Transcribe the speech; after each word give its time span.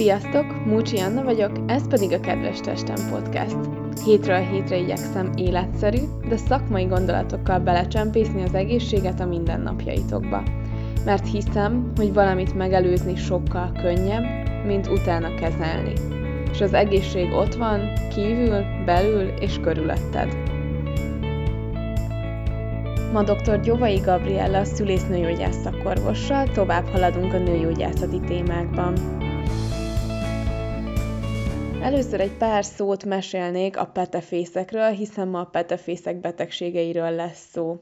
Sziasztok, 0.00 0.64
Múcsi 0.64 0.98
Anna 0.98 1.22
vagyok, 1.22 1.50
ez 1.66 1.88
pedig 1.88 2.12
a 2.12 2.20
Kedves 2.20 2.60
Testem 2.60 3.10
Podcast. 3.10 3.56
Hétről 4.04 4.38
hétre 4.38 4.76
igyekszem 4.76 5.32
életszerű, 5.36 5.98
de 6.28 6.36
szakmai 6.36 6.84
gondolatokkal 6.84 7.58
belecsempészni 7.58 8.42
az 8.42 8.54
egészséget 8.54 9.20
a 9.20 9.26
mindennapjaitokba. 9.26 10.42
Mert 11.04 11.30
hiszem, 11.30 11.92
hogy 11.96 12.12
valamit 12.12 12.54
megelőzni 12.54 13.16
sokkal 13.16 13.72
könnyebb, 13.72 14.24
mint 14.66 14.86
utána 14.86 15.34
kezelni. 15.34 15.92
És 16.50 16.60
az 16.60 16.72
egészség 16.72 17.32
ott 17.32 17.54
van, 17.54 17.92
kívül, 18.14 18.64
belül 18.84 19.28
és 19.40 19.58
körülötted. 19.58 20.36
Ma 23.12 23.22
dr. 23.22 23.60
Gyovai 23.60 23.96
Gabriella 23.96 24.64
szülésznőgyógyász 24.64 25.60
szakorvossal 25.62 26.48
tovább 26.48 26.86
haladunk 26.86 27.32
a 27.32 27.38
nőgyógyászati 27.38 28.20
témákban. 28.20 29.19
Először 31.82 32.20
egy 32.20 32.36
pár 32.36 32.64
szót 32.64 33.04
mesélnék 33.04 33.76
a 33.76 33.86
petefészekről, 33.86 34.90
hiszen 34.90 35.28
ma 35.28 35.40
a 35.40 35.44
petefészek 35.44 36.20
betegségeiről 36.20 37.10
lesz 37.10 37.48
szó. 37.52 37.80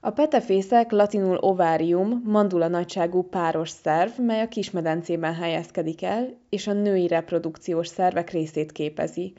A 0.00 0.10
petefészek 0.10 0.90
latinul 0.90 1.36
ovárium, 1.36 2.22
mandula 2.24 2.68
nagyságú 2.68 3.22
páros 3.22 3.70
szerv, 3.70 4.10
mely 4.18 4.40
a 4.40 4.48
kismedencében 4.48 5.34
helyezkedik 5.34 6.02
el, 6.02 6.28
és 6.48 6.66
a 6.66 6.72
női 6.72 7.06
reprodukciós 7.06 7.88
szervek 7.88 8.30
részét 8.30 8.72
képezi. 8.72 9.32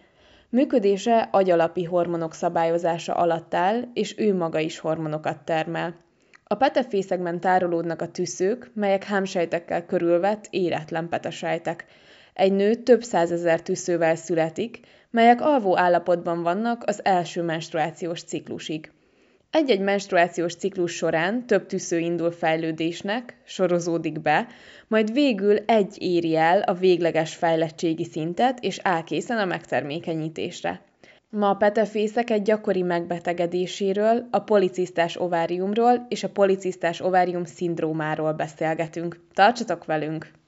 Működése 0.49 1.29
agyalapi 1.31 1.83
hormonok 1.83 2.33
szabályozása 2.33 3.13
alatt 3.13 3.53
áll, 3.53 3.81
és 3.93 4.15
ő 4.17 4.35
maga 4.35 4.59
is 4.59 4.79
hormonokat 4.79 5.43
termel. 5.43 5.95
A 6.43 6.55
petefészekben 6.55 7.39
tárolódnak 7.39 8.01
a 8.01 8.11
tüszők, 8.11 8.71
melyek 8.73 9.03
hámsejtekkel 9.03 9.85
körülvett 9.85 10.47
éretlen 10.49 11.09
petesejtek. 11.09 11.85
Egy 12.33 12.51
nő 12.51 12.75
több 12.75 13.03
százezer 13.03 13.61
tüszővel 13.61 14.15
születik, 14.15 14.79
melyek 15.09 15.41
alvó 15.41 15.77
állapotban 15.77 16.43
vannak 16.43 16.83
az 16.85 17.05
első 17.05 17.41
menstruációs 17.41 18.23
ciklusig. 18.23 18.91
Egy-egy 19.51 19.79
menstruációs 19.79 20.55
ciklus 20.55 20.91
során 20.91 21.45
több 21.45 21.65
tüsző 21.65 21.97
indul 21.97 22.31
fejlődésnek, 22.31 23.37
sorozódik 23.45 24.21
be, 24.21 24.47
majd 24.87 25.13
végül 25.13 25.57
egy 25.57 25.95
éri 25.99 26.35
el 26.35 26.61
a 26.61 26.73
végleges 26.73 27.35
fejlettségi 27.35 28.03
szintet, 28.03 28.59
és 28.59 28.79
áll 28.83 29.03
a 29.27 29.45
megtermékenyítésre. 29.45 30.81
Ma 31.29 31.49
a 31.49 31.55
petefészek 31.55 32.29
egy 32.29 32.41
gyakori 32.41 32.81
megbetegedéséről, 32.81 34.27
a 34.31 34.39
policisztás 34.39 35.21
ováriumról 35.21 36.05
és 36.09 36.23
a 36.23 36.29
policisztás 36.29 37.01
ovárium 37.01 37.43
szindrómáról 37.45 38.33
beszélgetünk. 38.33 39.19
Tartsatok 39.33 39.85
velünk! 39.85 40.40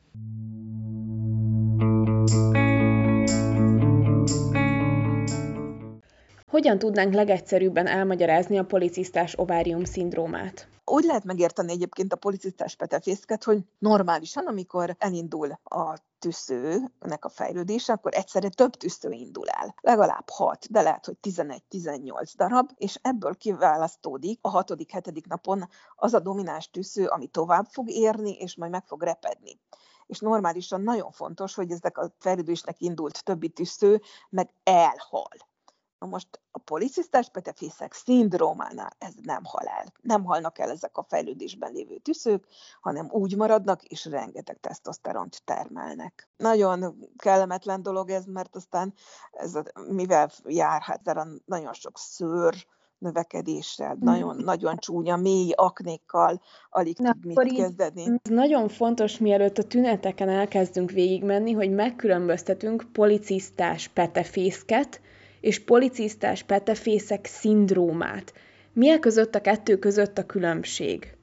Hogyan 6.48 6.80
tudnánk 6.80 7.14
legegyszerűbben 7.14 7.88
elmagyarázni 7.88 8.58
a 8.58 8.66
policisztás 8.66 9.38
ovárium 9.38 9.84
szindrómát? 9.84 10.68
Úgy 10.86 11.04
lehet 11.04 11.24
megérteni 11.24 11.72
egyébként 11.72 12.14
a 12.14 12.16
policisztás 12.16 12.76
petefészket, 12.76 13.44
hogy 13.44 13.60
normálisan, 13.80 14.46
amikor 14.46 14.96
elindul 15.00 15.52
a 15.64 15.98
tüszőnek 16.20 17.26
a 17.26 17.30
fejlődése, 17.30 17.94
akkor 17.94 18.14
egyszerre 18.16 18.50
több 18.50 18.76
tüsző 18.76 19.12
indul 19.12 19.48
el. 19.48 19.76
Legalább 19.82 20.30
6, 20.30 20.72
de 20.72 20.82
lehet, 20.82 21.06
hogy 21.06 21.18
11-18 21.22 22.32
darab, 22.38 22.70
és 22.76 23.00
ebből 23.02 23.36
kiválasztódik 23.36 24.40
a 24.42 24.50
hatodik, 24.50 24.92
hetedik 24.92 25.28
napon 25.28 25.68
az 25.96 26.14
a 26.14 26.20
domináns 26.20 26.70
tüsző, 26.70 27.06
ami 27.06 27.28
tovább 27.28 27.66
fog 27.66 27.90
érni, 27.90 28.32
és 28.32 28.56
majd 28.56 28.72
meg 28.72 28.86
fog 28.86 29.02
repedni 29.02 29.60
és 30.06 30.20
normálisan 30.20 30.82
nagyon 30.82 31.12
fontos, 31.12 31.56
hogy 31.56 31.72
ezek 31.72 31.98
a 31.98 32.12
fejlődésnek 32.20 32.82
indult 32.82 33.23
többi 33.23 33.50
tüsző 33.50 34.02
meg 34.30 34.50
elhal. 34.64 35.30
Na 36.04 36.10
most 36.10 36.42
a 36.52 36.60
policisztás 36.60 37.30
petefészek 37.30 37.94
szindrómánál 37.94 38.92
ez 38.98 39.14
nem 39.22 39.44
hal 39.44 39.66
el. 39.66 39.94
Nem 40.02 40.23
halnak 40.23 40.60
el 40.60 40.70
ezek 40.70 40.98
a 40.98 41.04
fejlődésben 41.04 41.72
lévő 41.72 41.98
tüszők, 41.98 42.48
hanem 42.82 43.08
úgy 43.11 43.36
maradnak, 43.36 43.83
és 43.83 44.05
rengeteg 44.05 44.60
tesztoszteront 44.60 45.42
termelnek. 45.45 46.30
Nagyon 46.38 46.95
kellemetlen 47.16 47.82
dolog 47.82 48.10
ez, 48.10 48.26
mert 48.26 48.56
aztán 48.56 48.94
ez 49.32 49.54
mivel 49.88 50.32
jár, 50.45 50.82
hát 50.82 51.17
nagyon 51.45 51.73
sok 51.73 51.98
szőr, 51.98 52.66
növekedéssel, 53.03 53.95
mm. 53.95 54.03
nagyon, 54.03 54.36
nagyon 54.43 54.77
csúnya, 54.77 55.15
mély 55.15 55.52
aknékkal, 55.55 56.41
alig 56.69 56.97
Na, 56.97 57.11
tud 57.11 57.25
mit 57.25 57.55
kezdeni. 57.55 58.02
Ez 58.02 58.30
nagyon 58.30 58.67
fontos, 58.69 59.17
mielőtt 59.17 59.58
a 59.58 59.64
tüneteken 59.64 60.30
elkezdünk 60.30 60.91
végigmenni, 60.91 61.52
hogy 61.52 61.71
megkülönböztetünk 61.71 62.86
policisztás 62.91 63.87
petefészket, 63.87 65.02
és 65.41 65.64
policisztás 65.64 66.43
petefészek 66.43 67.25
szindrómát. 67.25 68.33
Mi 68.73 68.99
között 68.99 69.35
a 69.35 69.41
kettő 69.41 69.77
között 69.77 70.17
a 70.17 70.25
különbség? 70.25 71.17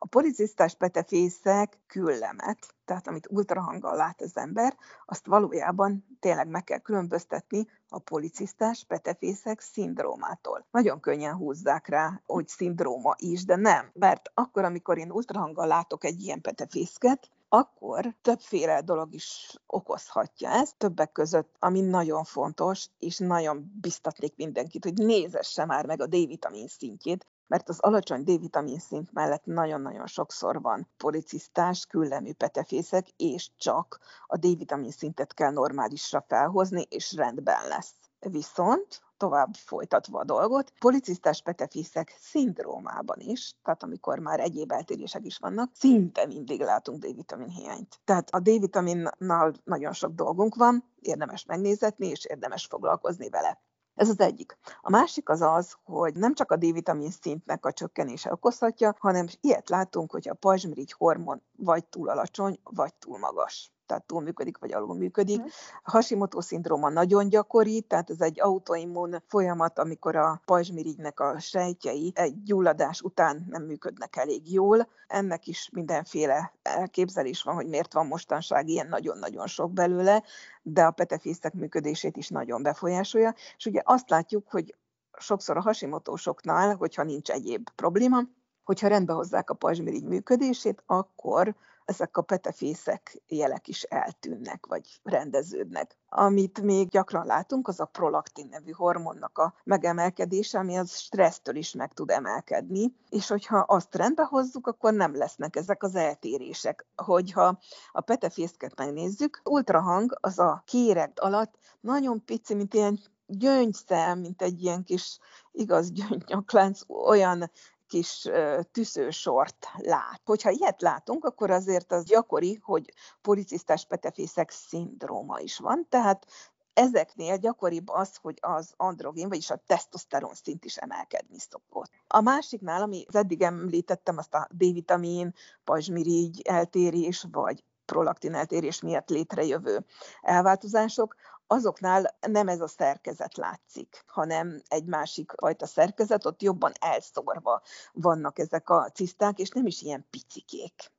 A 0.00 0.06
policisztás 0.06 0.74
petefészek 0.74 1.78
küllemet, 1.86 2.74
tehát 2.84 3.06
amit 3.08 3.28
ultrahanggal 3.30 3.96
lát 3.96 4.20
az 4.20 4.36
ember, 4.36 4.76
azt 5.06 5.26
valójában 5.26 6.16
tényleg 6.20 6.48
meg 6.48 6.64
kell 6.64 6.78
különböztetni 6.78 7.66
a 7.88 7.98
policisztás 7.98 8.84
petefészek 8.84 9.60
szindrómától. 9.60 10.66
Nagyon 10.70 11.00
könnyen 11.00 11.34
húzzák 11.34 11.88
rá, 11.88 12.22
hogy 12.26 12.48
szindróma 12.48 13.14
is, 13.16 13.44
de 13.44 13.56
nem. 13.56 13.90
Mert 13.92 14.30
akkor, 14.34 14.64
amikor 14.64 14.98
én 14.98 15.10
ultrahanggal 15.10 15.66
látok 15.66 16.04
egy 16.04 16.20
ilyen 16.20 16.40
petefészket, 16.40 17.30
akkor 17.48 18.14
többféle 18.22 18.80
dolog 18.80 19.14
is 19.14 19.56
okozhatja 19.66 20.50
ezt, 20.50 20.76
többek 20.76 21.12
között, 21.12 21.54
ami 21.58 21.80
nagyon 21.80 22.24
fontos, 22.24 22.88
és 22.98 23.18
nagyon 23.18 23.72
biztatnék 23.80 24.36
mindenkit, 24.36 24.84
hogy 24.84 24.94
nézesse 24.94 25.64
már 25.64 25.86
meg 25.86 26.00
a 26.00 26.06
D-vitamin 26.06 26.66
szintjét, 26.66 27.26
mert 27.48 27.68
az 27.68 27.78
alacsony 27.80 28.22
D-vitamin 28.22 28.78
szint 28.78 29.12
mellett 29.12 29.44
nagyon-nagyon 29.44 30.06
sokszor 30.06 30.60
van 30.60 30.88
policisztás, 30.96 31.86
küllemű 31.86 32.32
petefészek, 32.32 33.08
és 33.16 33.50
csak 33.56 33.98
a 34.26 34.36
D-vitamin 34.36 34.90
szintet 34.90 35.34
kell 35.34 35.50
normálisra 35.50 36.24
felhozni, 36.28 36.86
és 36.88 37.12
rendben 37.12 37.68
lesz. 37.68 37.92
Viszont 38.20 39.02
tovább 39.16 39.54
folytatva 39.54 40.18
a 40.20 40.24
dolgot, 40.24 40.72
policisztás 40.78 41.42
petefészek 41.42 42.16
szindrómában 42.20 43.20
is, 43.20 43.52
tehát 43.62 43.82
amikor 43.82 44.18
már 44.18 44.40
egyéb 44.40 44.72
eltérések 44.72 45.24
is 45.24 45.38
vannak, 45.38 45.70
szinte 45.74 46.26
mindig 46.26 46.60
látunk 46.60 47.04
D-vitamin 47.04 47.48
hiányt. 47.48 48.00
Tehát 48.04 48.30
a 48.30 48.40
D-vitaminnal 48.40 49.54
nagyon 49.64 49.92
sok 49.92 50.12
dolgunk 50.12 50.54
van, 50.54 50.84
érdemes 51.00 51.44
megnézetni, 51.44 52.06
és 52.06 52.24
érdemes 52.24 52.66
foglalkozni 52.66 53.28
vele. 53.28 53.60
Ez 53.98 54.08
az 54.08 54.20
egyik. 54.20 54.58
A 54.80 54.90
másik 54.90 55.28
az 55.28 55.40
az, 55.40 55.76
hogy 55.84 56.14
nem 56.14 56.34
csak 56.34 56.50
a 56.50 56.56
D-vitamin 56.56 57.10
szintnek 57.10 57.66
a 57.66 57.72
csökkenése 57.72 58.32
okozhatja, 58.32 58.96
hanem 58.98 59.26
ilyet 59.40 59.68
látunk, 59.68 60.10
hogy 60.10 60.28
a 60.28 60.34
pajzsmirigy 60.34 60.92
hormon 60.92 61.42
vagy 61.58 61.84
túl 61.84 62.08
alacsony, 62.08 62.58
vagy 62.62 62.94
túl 62.94 63.18
magas 63.18 63.72
tehát 63.88 64.06
túl 64.06 64.22
működik, 64.22 64.58
vagy 64.58 64.72
alul 64.72 64.94
működik. 64.94 65.42
A 65.82 65.90
Hashimoto 65.90 66.40
szindróma 66.40 66.88
nagyon 66.88 67.28
gyakori, 67.28 67.80
tehát 67.80 68.10
ez 68.10 68.20
egy 68.20 68.40
autoimmun 68.40 69.22
folyamat, 69.26 69.78
amikor 69.78 70.16
a 70.16 70.42
pajzsmirigynek 70.44 71.20
a 71.20 71.38
sejtjei 71.38 72.12
egy 72.14 72.42
gyulladás 72.42 73.00
után 73.00 73.46
nem 73.48 73.62
működnek 73.62 74.16
elég 74.16 74.52
jól. 74.52 74.88
Ennek 75.06 75.46
is 75.46 75.68
mindenféle 75.72 76.52
elképzelés 76.62 77.42
van, 77.42 77.54
hogy 77.54 77.66
miért 77.66 77.92
van 77.92 78.06
mostanság 78.06 78.68
ilyen 78.68 78.88
nagyon-nagyon 78.88 79.46
sok 79.46 79.72
belőle, 79.72 80.22
de 80.62 80.82
a 80.82 80.90
petefészek 80.90 81.52
működését 81.54 82.16
is 82.16 82.28
nagyon 82.28 82.62
befolyásolja. 82.62 83.34
És 83.56 83.66
ugye 83.66 83.80
azt 83.84 84.10
látjuk, 84.10 84.50
hogy 84.50 84.74
sokszor 85.18 85.56
a 85.56 85.60
hasimotósoknál, 85.60 86.76
hogyha 86.76 87.02
nincs 87.02 87.30
egyéb 87.30 87.70
probléma, 87.70 88.20
hogyha 88.68 88.88
rendbe 88.88 89.12
hozzák 89.12 89.50
a 89.50 89.54
pajzsmirigy 89.54 90.04
működését, 90.04 90.82
akkor 90.86 91.54
ezek 91.84 92.16
a 92.16 92.22
petefészek 92.22 93.22
jelek 93.28 93.68
is 93.68 93.82
eltűnnek, 93.82 94.66
vagy 94.66 95.00
rendeződnek. 95.02 95.96
Amit 96.08 96.60
még 96.60 96.88
gyakran 96.88 97.26
látunk, 97.26 97.68
az 97.68 97.80
a 97.80 97.84
prolaktin 97.84 98.48
nevű 98.50 98.70
hormonnak 98.70 99.38
a 99.38 99.54
megemelkedése, 99.64 100.58
ami 100.58 100.76
az 100.76 100.98
stressztől 100.98 101.56
is 101.56 101.72
meg 101.72 101.92
tud 101.92 102.10
emelkedni, 102.10 102.94
és 103.08 103.28
hogyha 103.28 103.58
azt 103.58 103.94
rendbe 103.94 104.22
hozzuk, 104.22 104.66
akkor 104.66 104.92
nem 104.92 105.16
lesznek 105.16 105.56
ezek 105.56 105.82
az 105.82 105.94
eltérések. 105.94 106.86
Hogyha 106.96 107.58
a 107.92 108.00
petefészket 108.00 108.76
megnézzük, 108.76 109.40
ultrahang 109.44 110.18
az 110.20 110.38
a 110.38 110.62
kéreg 110.66 111.12
alatt 111.20 111.54
nagyon 111.80 112.24
pici, 112.24 112.54
mint 112.54 112.74
ilyen 112.74 112.98
gyöngyszem, 113.26 114.18
mint 114.18 114.42
egy 114.42 114.62
ilyen 114.62 114.84
kis 114.84 115.18
igaz 115.52 115.92
gyöngynyaklánc, 115.92 116.80
olyan 116.88 117.50
kis 117.88 118.28
tűzősort 118.72 119.66
lát. 119.76 120.20
Hogyha 120.24 120.50
ilyet 120.50 120.82
látunk, 120.82 121.24
akkor 121.24 121.50
azért 121.50 121.92
az 121.92 122.04
gyakori, 122.04 122.58
hogy 122.62 122.92
policisztás 123.20 123.86
petefészek 123.86 124.50
szindróma 124.50 125.40
is 125.40 125.58
van, 125.58 125.86
tehát 125.88 126.26
ezeknél 126.72 127.36
gyakoribb 127.36 127.88
az, 127.88 128.16
hogy 128.16 128.38
az 128.40 128.72
androgén, 128.76 129.28
vagyis 129.28 129.50
a 129.50 129.62
tesztoszteron 129.66 130.34
szint 130.34 130.64
is 130.64 130.76
emelkedni 130.76 131.38
szokott. 131.38 131.90
A 132.06 132.20
másiknál, 132.20 132.82
ami 132.82 133.04
az 133.08 133.14
eddig 133.14 133.42
említettem, 133.42 134.18
azt 134.18 134.34
a 134.34 134.48
D-vitamin, 134.50 135.34
pajzsmirigy 135.64 136.40
eltérés, 136.40 137.26
vagy 137.30 137.64
prolaktin 137.84 138.34
eltérés 138.34 138.80
miatt 138.80 139.08
létrejövő 139.08 139.84
elváltozások, 140.20 141.14
azoknál 141.48 142.16
nem 142.20 142.48
ez 142.48 142.60
a 142.60 142.68
szerkezet 142.68 143.36
látszik, 143.36 144.02
hanem 144.06 144.60
egy 144.68 144.84
másik 144.84 145.32
fajta 145.36 145.66
szerkezet, 145.66 146.26
ott 146.26 146.42
jobban 146.42 146.72
elszórva 146.80 147.62
vannak 147.92 148.38
ezek 148.38 148.70
a 148.70 148.90
ciszták, 148.94 149.38
és 149.38 149.48
nem 149.48 149.66
is 149.66 149.82
ilyen 149.82 150.06
picikék. 150.10 150.90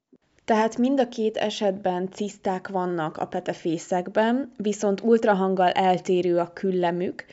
Tehát 0.46 0.78
mind 0.78 1.00
a 1.00 1.08
két 1.08 1.38
esetben 1.38 2.12
ciszták 2.12 2.68
vannak 2.68 3.18
a 3.18 3.28
petefészekben, 3.28 4.54
viszont 4.58 5.02
ultrahanggal 5.02 5.72
eltérő 5.72 6.38
a 6.38 6.54
küllemük, 6.54 7.26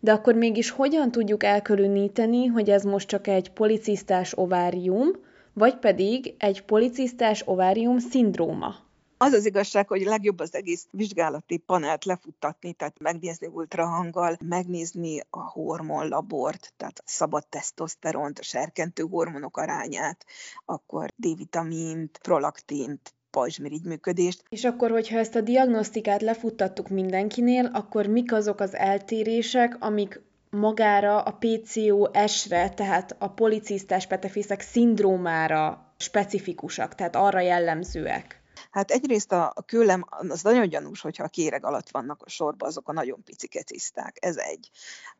de 0.00 0.12
akkor 0.12 0.34
mégis 0.34 0.70
hogyan 0.70 1.10
tudjuk 1.10 1.44
elkülöníteni, 1.44 2.46
hogy 2.46 2.70
ez 2.70 2.82
most 2.82 3.08
csak 3.08 3.26
egy 3.26 3.50
policisztás 3.50 4.38
ovárium, 4.38 5.08
vagy 5.52 5.76
pedig 5.76 6.34
egy 6.38 6.62
policisztás 6.62 7.42
ovárium 7.46 7.98
szindróma? 7.98 8.85
Az 9.18 9.32
az 9.32 9.46
igazság, 9.46 9.88
hogy 9.88 10.02
legjobb 10.02 10.40
az 10.40 10.54
egész 10.54 10.86
vizsgálati 10.90 11.56
panelt 11.56 12.04
lefuttatni, 12.04 12.72
tehát 12.72 12.98
megnézni 12.98 13.46
ultrahanggal, 13.46 14.36
megnézni 14.44 15.20
a 15.30 15.50
hormonlabort, 15.50 16.72
tehát 16.76 16.98
a 16.98 17.02
szabad 17.04 17.46
tesztoszteront, 17.46 18.38
a 18.38 18.42
serkentő 18.42 19.02
hormonok 19.02 19.56
arányát, 19.56 20.26
akkor 20.64 21.10
D-vitamint, 21.16 22.18
prolaktint, 22.18 23.14
pajzsmirigy 23.30 23.84
működést. 23.84 24.42
És 24.48 24.64
akkor, 24.64 24.90
hogyha 24.90 25.18
ezt 25.18 25.34
a 25.34 25.40
diagnosztikát 25.40 26.22
lefuttattuk 26.22 26.88
mindenkinél, 26.88 27.70
akkor 27.72 28.06
mik 28.06 28.32
azok 28.32 28.60
az 28.60 28.74
eltérések, 28.74 29.76
amik 29.80 30.20
magára 30.50 31.20
a 31.20 31.38
PCOS-re, 31.38 32.70
tehát 32.70 33.16
a 33.18 33.28
policisztás 33.28 34.06
petefészek 34.06 34.60
szindrómára 34.60 35.92
specifikusak, 35.98 36.94
tehát 36.94 37.16
arra 37.16 37.40
jellemzőek? 37.40 38.44
Hát 38.76 38.90
egyrészt 38.90 39.32
a, 39.32 39.54
küllem, 39.66 40.04
az 40.08 40.42
nagyon 40.42 40.68
gyanús, 40.68 41.00
hogyha 41.00 41.24
a 41.24 41.28
kéreg 41.28 41.64
alatt 41.64 41.90
vannak 41.90 42.22
a 42.22 42.28
sorba, 42.28 42.66
azok 42.66 42.88
a 42.88 42.92
nagyon 42.92 43.22
pici 43.24 43.46
keciszták. 43.46 44.16
Ez 44.20 44.36
egy. 44.36 44.70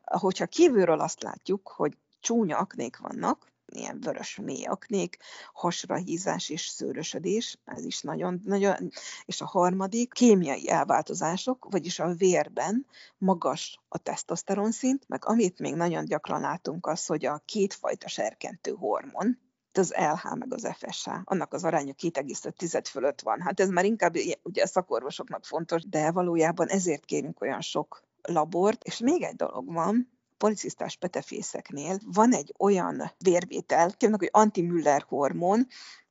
Hogyha 0.01 0.45
kívülről 0.45 0.99
azt 0.99 1.21
látjuk, 1.21 1.67
hogy 1.67 1.97
csúnya 2.19 2.57
aknék 2.57 2.97
vannak, 2.97 3.51
ilyen 3.65 3.99
vörös 3.99 4.39
mély 4.43 4.63
aknék, 4.63 5.17
hasra 5.53 5.95
hízás 5.95 6.49
és 6.49 6.67
szőrösödés, 6.67 7.57
ez 7.65 7.83
is 7.83 8.01
nagyon, 8.01 8.41
nagyon, 8.45 8.91
és 9.25 9.41
a 9.41 9.45
harmadik, 9.45 10.13
kémiai 10.13 10.69
elváltozások, 10.69 11.67
vagyis 11.69 11.99
a 11.99 12.13
vérben 12.13 12.85
magas 13.17 13.79
a 13.87 13.97
tesztoszteron 13.97 14.71
szint, 14.71 15.07
meg 15.07 15.25
amit 15.25 15.59
még 15.59 15.75
nagyon 15.75 16.05
gyakran 16.05 16.41
látunk 16.41 16.87
az, 16.87 17.05
hogy 17.05 17.25
a 17.25 17.41
kétfajta 17.45 18.07
serkentő 18.07 18.71
hormon, 18.71 19.46
az 19.77 19.93
LH 19.97 20.35
meg 20.35 20.53
az 20.53 20.67
FSH, 20.77 21.09
annak 21.23 21.53
az 21.53 21.63
aránya 21.63 21.93
2,5 22.01 22.83
fölött 22.89 23.21
van. 23.21 23.41
Hát 23.41 23.59
ez 23.59 23.69
már 23.69 23.85
inkább 23.85 24.15
ugye 24.43 24.63
a 24.63 24.67
szakorvosoknak 24.67 25.45
fontos, 25.45 25.83
de 25.89 26.11
valójában 26.11 26.67
ezért 26.67 27.05
kérünk 27.05 27.41
olyan 27.41 27.61
sok 27.61 28.01
labort. 28.21 28.83
És 28.83 28.97
még 28.97 29.21
egy 29.21 29.35
dolog 29.35 29.73
van, 29.73 30.11
policisztás 30.37 30.95
petefészeknél 30.97 31.97
van 32.05 32.33
egy 32.33 32.53
olyan 32.59 33.11
vérvétel, 33.17 33.91
képnek, 33.97 34.19
hogy 34.19 34.29
anti-Müller 34.31 35.05
hormon, 35.07 35.67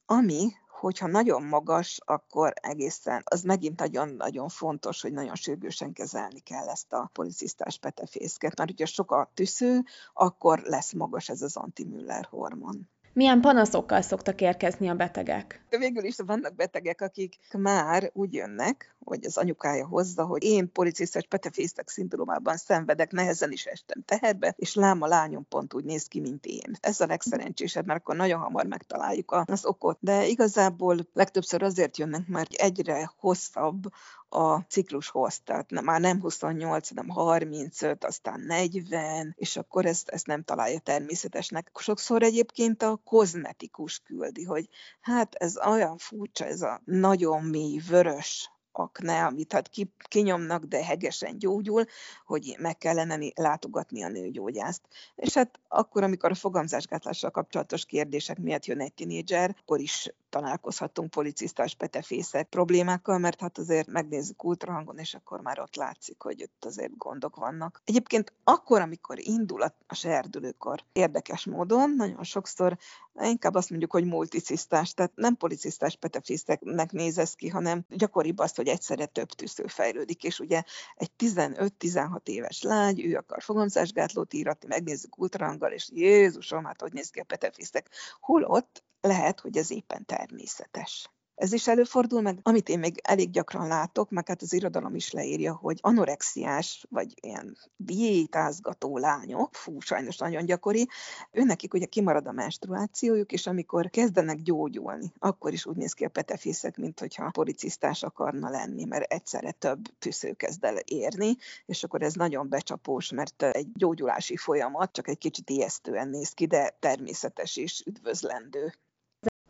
ami 0.06 0.52
hogyha 0.80 1.06
nagyon 1.06 1.42
magas, 1.42 2.00
akkor 2.04 2.52
egészen, 2.54 3.22
az 3.24 3.42
megint 3.42 3.78
nagyon-nagyon 3.78 4.48
fontos, 4.48 5.02
hogy 5.02 5.12
nagyon 5.12 5.34
sürgősen 5.34 5.92
kezelni 5.92 6.40
kell 6.40 6.68
ezt 6.68 6.92
a 6.92 7.10
policisztás 7.12 7.78
petefészket, 7.78 8.56
mert 8.56 8.70
hogyha 8.70 8.86
sok 8.86 9.10
a 9.10 9.30
tüsző, 9.34 9.82
akkor 10.12 10.58
lesz 10.58 10.92
magas 10.92 11.28
ez 11.28 11.42
az 11.42 11.56
anti-Müller 11.56 12.26
hormon. 12.30 12.88
Milyen 13.16 13.40
panaszokkal 13.40 14.02
szoktak 14.02 14.40
érkezni 14.40 14.88
a 14.88 14.94
betegek? 14.94 15.64
Végül 15.78 16.04
is 16.04 16.16
vannak 16.26 16.54
betegek, 16.54 17.00
akik 17.00 17.34
már 17.58 18.10
úgy 18.12 18.32
jönnek, 18.32 18.96
vagy 18.98 19.24
az 19.24 19.36
anyukája 19.36 19.86
hozza, 19.86 20.24
hogy 20.24 20.44
én 20.44 20.72
policisztás 20.72 21.26
petefészek 21.28 21.88
szindrómában 21.88 22.56
szenvedek, 22.56 23.12
nehezen 23.12 23.52
is 23.52 23.64
estem 23.64 24.02
teherbe, 24.04 24.54
és 24.56 24.74
lám 24.74 25.02
a 25.02 25.06
lányom 25.06 25.48
pont 25.48 25.74
úgy 25.74 25.84
néz 25.84 26.06
ki, 26.06 26.20
mint 26.20 26.46
én. 26.46 26.76
Ez 26.80 27.00
a 27.00 27.06
legszerencsésebb, 27.06 27.86
mert 27.86 28.00
akkor 28.00 28.16
nagyon 28.16 28.40
hamar 28.40 28.66
megtaláljuk 28.66 29.32
az 29.44 29.64
okot. 29.64 29.98
De 30.00 30.26
igazából 30.26 30.96
legtöbbször 31.12 31.62
azért 31.62 31.96
jönnek, 31.96 32.28
mert 32.28 32.52
egyre 32.52 33.10
hosszabb 33.16 33.82
a 34.28 34.58
ciklushoz, 34.58 35.40
tehát 35.40 35.70
már 35.70 36.00
nem 36.00 36.20
28, 36.20 36.88
hanem 36.88 37.08
35, 37.08 38.04
aztán 38.04 38.40
40, 38.40 39.34
és 39.36 39.56
akkor 39.56 39.86
ezt, 39.86 40.08
ezt 40.08 40.26
nem 40.26 40.42
találja 40.42 40.78
természetesnek. 40.78 41.70
Sokszor 41.74 42.22
egyébként 42.22 42.82
a 42.82 43.00
kozmetikus 43.04 43.98
küldi, 43.98 44.44
hogy 44.44 44.68
hát 45.00 45.34
ez 45.34 45.56
olyan 45.66 45.98
furcsa, 45.98 46.44
ez 46.44 46.62
a 46.62 46.80
nagyon 46.84 47.44
mély 47.44 47.80
vörös 47.88 48.50
akne, 48.78 49.24
amit 49.24 49.52
hát 49.52 49.68
ki, 49.68 49.92
kinyomnak, 50.08 50.64
de 50.64 50.84
hegesen 50.84 51.38
gyógyul, 51.38 51.84
hogy 52.24 52.56
meg 52.58 52.78
kellene 52.78 53.18
látogatni 53.34 54.02
a 54.02 54.08
nőgyógyászt. 54.08 54.82
És 55.14 55.34
hát 55.34 55.60
akkor, 55.68 56.02
amikor 56.02 56.30
a 56.30 56.34
fogamzásgátlással 56.34 57.30
kapcsolatos 57.30 57.84
kérdések 57.84 58.38
miatt 58.38 58.66
jön 58.66 58.80
egy 58.80 58.94
tinédzser, 58.94 59.56
akkor 59.60 59.80
is 59.80 60.10
találkozhatunk 60.36 61.10
policisztás 61.10 61.74
petefészek 61.74 62.48
problémákkal, 62.48 63.18
mert 63.18 63.40
hát 63.40 63.58
azért 63.58 63.86
megnézzük 63.86 64.44
ultrahangon, 64.44 64.98
és 64.98 65.14
akkor 65.14 65.40
már 65.40 65.60
ott 65.60 65.76
látszik, 65.76 66.22
hogy 66.22 66.42
ott 66.42 66.64
azért 66.64 66.96
gondok 66.96 67.36
vannak. 67.36 67.82
Egyébként 67.84 68.32
akkor, 68.44 68.80
amikor 68.80 69.18
indul 69.18 69.62
a, 69.62 69.74
serdülőkor, 69.94 70.84
érdekes 70.92 71.44
módon, 71.44 71.90
nagyon 71.90 72.22
sokszor 72.22 72.76
inkább 73.22 73.54
azt 73.54 73.70
mondjuk, 73.70 73.92
hogy 73.92 74.04
multicisztás, 74.04 74.94
tehát 74.94 75.12
nem 75.14 75.36
policisztás 75.36 75.96
petefészeknek 75.96 76.92
néz 76.92 77.18
ez 77.18 77.34
ki, 77.34 77.48
hanem 77.48 77.84
gyakoribb 77.88 78.38
az, 78.38 78.54
hogy 78.54 78.68
egyszerre 78.68 79.06
több 79.06 79.28
tűző 79.28 79.66
fejlődik, 79.66 80.24
és 80.24 80.40
ugye 80.40 80.62
egy 80.96 81.10
15-16 81.18 82.18
éves 82.24 82.62
lány, 82.62 83.04
ő 83.04 83.16
akar 83.16 83.42
fogamzásgátlót 83.42 84.34
íratni, 84.34 84.68
megnézzük 84.68 85.18
ultrahanggal, 85.18 85.72
és 85.72 85.88
Jézusom, 85.92 86.64
hát 86.64 86.80
hogy 86.80 86.92
néz 86.92 87.10
ki 87.10 87.20
a 87.20 87.24
petefészek, 87.24 87.88
holott 88.20 88.84
lehet, 89.06 89.40
hogy 89.40 89.56
ez 89.56 89.70
éppen 89.70 90.04
természetes. 90.04 91.10
Ez 91.36 91.52
is 91.52 91.68
előfordul, 91.68 92.20
meg 92.20 92.38
amit 92.42 92.68
én 92.68 92.78
még 92.78 93.00
elég 93.02 93.30
gyakran 93.30 93.66
látok, 93.66 94.10
meg 94.10 94.28
hát 94.28 94.42
az 94.42 94.52
irodalom 94.52 94.94
is 94.94 95.10
leírja, 95.10 95.54
hogy 95.54 95.78
anorexiás, 95.82 96.86
vagy 96.90 97.14
ilyen 97.20 97.56
diétázgató 97.76 98.98
lányok, 98.98 99.54
fú, 99.54 99.80
sajnos 99.80 100.16
nagyon 100.16 100.44
gyakori, 100.44 100.88
őnekik 101.30 101.74
ugye 101.74 101.86
kimarad 101.86 102.26
a 102.26 102.32
menstruációjuk, 102.32 103.32
és 103.32 103.46
amikor 103.46 103.90
kezdenek 103.90 104.42
gyógyulni, 104.42 105.12
akkor 105.18 105.52
is 105.52 105.66
úgy 105.66 105.76
néz 105.76 105.92
ki 105.92 106.04
a 106.04 106.08
petefészek, 106.08 106.76
mint 106.76 107.00
hogyha 107.00 107.30
policisztás 107.30 108.02
akarna 108.02 108.50
lenni, 108.50 108.84
mert 108.84 109.12
egyszerre 109.12 109.50
több 109.50 109.80
tűző 109.98 110.32
kezd 110.32 110.64
el 110.64 110.76
érni, 110.76 111.36
és 111.66 111.84
akkor 111.84 112.02
ez 112.02 112.14
nagyon 112.14 112.48
becsapós, 112.48 113.10
mert 113.10 113.42
egy 113.42 113.72
gyógyulási 113.72 114.36
folyamat 114.36 114.92
csak 114.92 115.08
egy 115.08 115.18
kicsit 115.18 115.50
ijesztően 115.50 116.08
néz 116.08 116.30
ki, 116.30 116.46
de 116.46 116.76
természetes 116.80 117.56
és 117.56 117.82
üdvözlendő. 117.86 118.72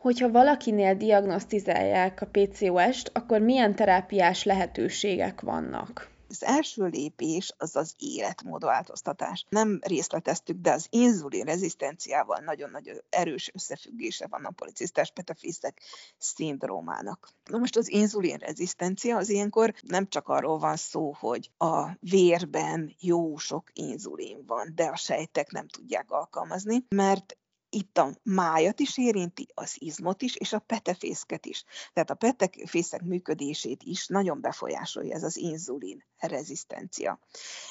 Hogyha 0.07 0.31
valakinél 0.31 0.95
diagnosztizálják 0.95 2.21
a 2.21 2.27
PCOS-t, 2.31 3.11
akkor 3.13 3.39
milyen 3.39 3.75
terápiás 3.75 4.43
lehetőségek 4.43 5.41
vannak? 5.41 6.09
Az 6.29 6.43
első 6.43 6.85
lépés 6.85 7.53
az 7.57 7.75
az 7.75 7.93
életmódváltoztatás. 7.97 9.45
Nem 9.49 9.79
részleteztük, 9.81 10.57
de 10.61 10.71
az 10.71 10.87
inzulin 10.89 11.43
rezisztenciával 11.43 12.39
nagyon-nagyon 12.39 12.95
erős 13.09 13.51
összefüggése 13.53 14.27
van 14.27 14.45
a 14.45 14.51
policisztás 14.51 15.11
petafészek 15.11 15.81
szindrómának. 16.17 17.29
Na 17.49 17.57
most 17.57 17.77
az 17.77 17.91
inzulin 17.91 18.37
rezisztencia 18.37 19.17
az 19.17 19.29
ilyenkor 19.29 19.73
nem 19.81 20.07
csak 20.07 20.27
arról 20.27 20.57
van 20.57 20.75
szó, 20.75 21.13
hogy 21.19 21.51
a 21.57 21.89
vérben 21.99 22.95
jó 22.99 23.37
sok 23.37 23.63
inzulin 23.73 24.43
van, 24.45 24.71
de 24.75 24.83
a 24.83 24.95
sejtek 24.95 25.51
nem 25.51 25.67
tudják 25.67 26.11
alkalmazni, 26.11 26.85
mert 26.95 27.37
itt 27.69 27.97
a 27.97 28.15
májat 28.23 28.79
is 28.79 28.97
érinti, 28.97 29.47
az 29.53 29.75
izmot 29.79 30.21
is, 30.21 30.35
és 30.35 30.53
a 30.53 30.59
petefészket 30.59 31.45
is. 31.45 31.63
Tehát 31.93 32.09
a 32.09 32.15
petefészek 32.15 33.01
működését 33.01 33.83
is 33.83 34.07
nagyon 34.07 34.41
befolyásolja 34.41 35.15
ez 35.15 35.23
az 35.23 35.37
inzulin 35.37 36.03
rezisztencia. 36.17 37.19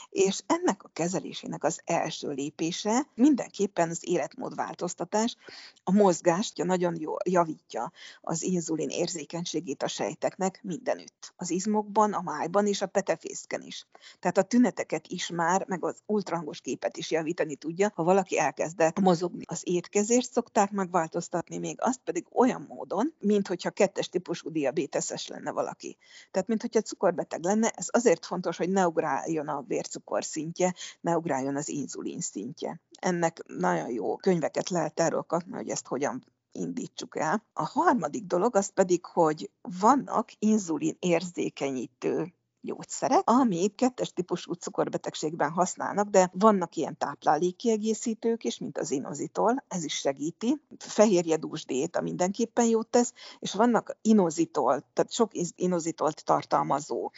És 0.09 0.43
ennek 0.47 0.83
a 0.83 0.91
kezelésének 0.93 1.65
az 1.65 1.81
első 1.85 2.31
lépése 2.31 3.07
mindenképpen 3.15 3.91
az 3.91 4.01
életmódváltoztatás, 4.09 5.37
a 5.85 5.93
mozgást 5.93 6.65
nagyon 6.65 7.01
jól 7.01 7.19
javítja 7.25 7.93
az 8.21 8.43
inzulin 8.43 8.89
érzékenységét 8.89 9.83
a 9.83 9.89
sejteknek 9.89 10.61
mindenütt. 10.63 11.33
Az 11.37 11.51
izmokban, 11.51 12.13
a 12.13 12.23
májban 12.23 12.67
és 12.67 12.83
a 12.83 12.87
petefészken 12.87 13.63
is. 13.63 13.87
Tehát 14.19 14.39
a 14.39 14.43
tüneteket 14.43 15.07
is 15.07 15.29
már, 15.29 15.67
meg 15.67 15.85
az 15.85 15.97
ultrahangos 16.07 16.61
képet 16.61 16.97
is 16.97 17.11
javítani 17.11 17.57
tudja, 17.57 17.93
ha 17.95 18.03
valaki 18.03 18.39
elkezdett 18.39 19.01
mozogni. 19.01 19.45
Az 19.47 19.67
étkezést 19.87 20.33
szokták 20.33 20.71
megváltoztatni, 20.71 21.59
még 21.59 21.77
azt 21.81 22.01
pedig 22.05 22.27
olyan 22.33 22.67
módon, 22.69 23.15
mint 23.19 23.49
hogyha 23.49 23.71
kettes 23.71 24.09
típusú 24.09 24.51
diabéteses 24.51 25.27
lenne 25.27 25.51
valaki. 25.51 25.97
Tehát, 26.31 26.49
mint 26.49 26.61
hogyha 26.61 26.81
cukorbeteg 26.81 27.45
lenne, 27.45 27.71
ez 27.71 27.87
azért 27.91 28.27
fontos, 28.27 28.57
hogy 28.57 28.71
ne 28.71 28.87
ugráljon 28.87 29.49
a 29.49 29.65
vércukor 29.67 30.25
szintje, 30.25 30.75
ne 31.01 31.17
ugráljon 31.17 31.57
az 31.57 31.69
inzulin 31.69 32.21
szintje. 32.21 32.81
Ennek 33.01 33.43
nagyon 33.47 33.91
jó 33.91 34.17
könyveket 34.17 34.69
lehet 34.69 35.01
erről 35.01 35.23
kapni, 35.23 35.53
hogy 35.53 35.69
ezt 35.69 35.87
hogyan 35.87 36.25
indítsuk 36.53 37.17
el. 37.17 37.45
A 37.53 37.65
harmadik 37.65 38.25
dolog 38.25 38.57
az 38.57 38.69
pedig, 38.69 39.05
hogy 39.05 39.51
vannak 39.81 40.29
inzulin 40.39 40.97
érzékenyítő 40.99 42.35
gyógyszerek, 42.67 43.23
amit 43.25 43.75
kettes 43.75 44.13
típusú 44.13 44.53
cukorbetegségben 44.53 45.51
használnak, 45.51 46.09
de 46.09 46.31
vannak 46.33 46.77
ilyen 46.77 46.99
táplálékkiegészítők 46.99 48.45
is, 48.45 48.59
mint 48.59 48.79
az 48.79 48.91
inozitol, 48.91 49.65
ez 49.69 49.85
is 49.85 49.95
segíti. 49.95 50.61
Fehérjedús 50.79 51.65
diéta 51.65 52.01
mindenképpen 52.01 52.67
jót 52.67 52.89
tesz, 52.89 53.13
és 53.39 53.55
vannak 53.55 53.97
inozitol, 54.03 54.85
tehát 54.93 55.13
sok 55.13 55.31
inozitolt 55.57 56.25
tartalmazó 56.25 57.11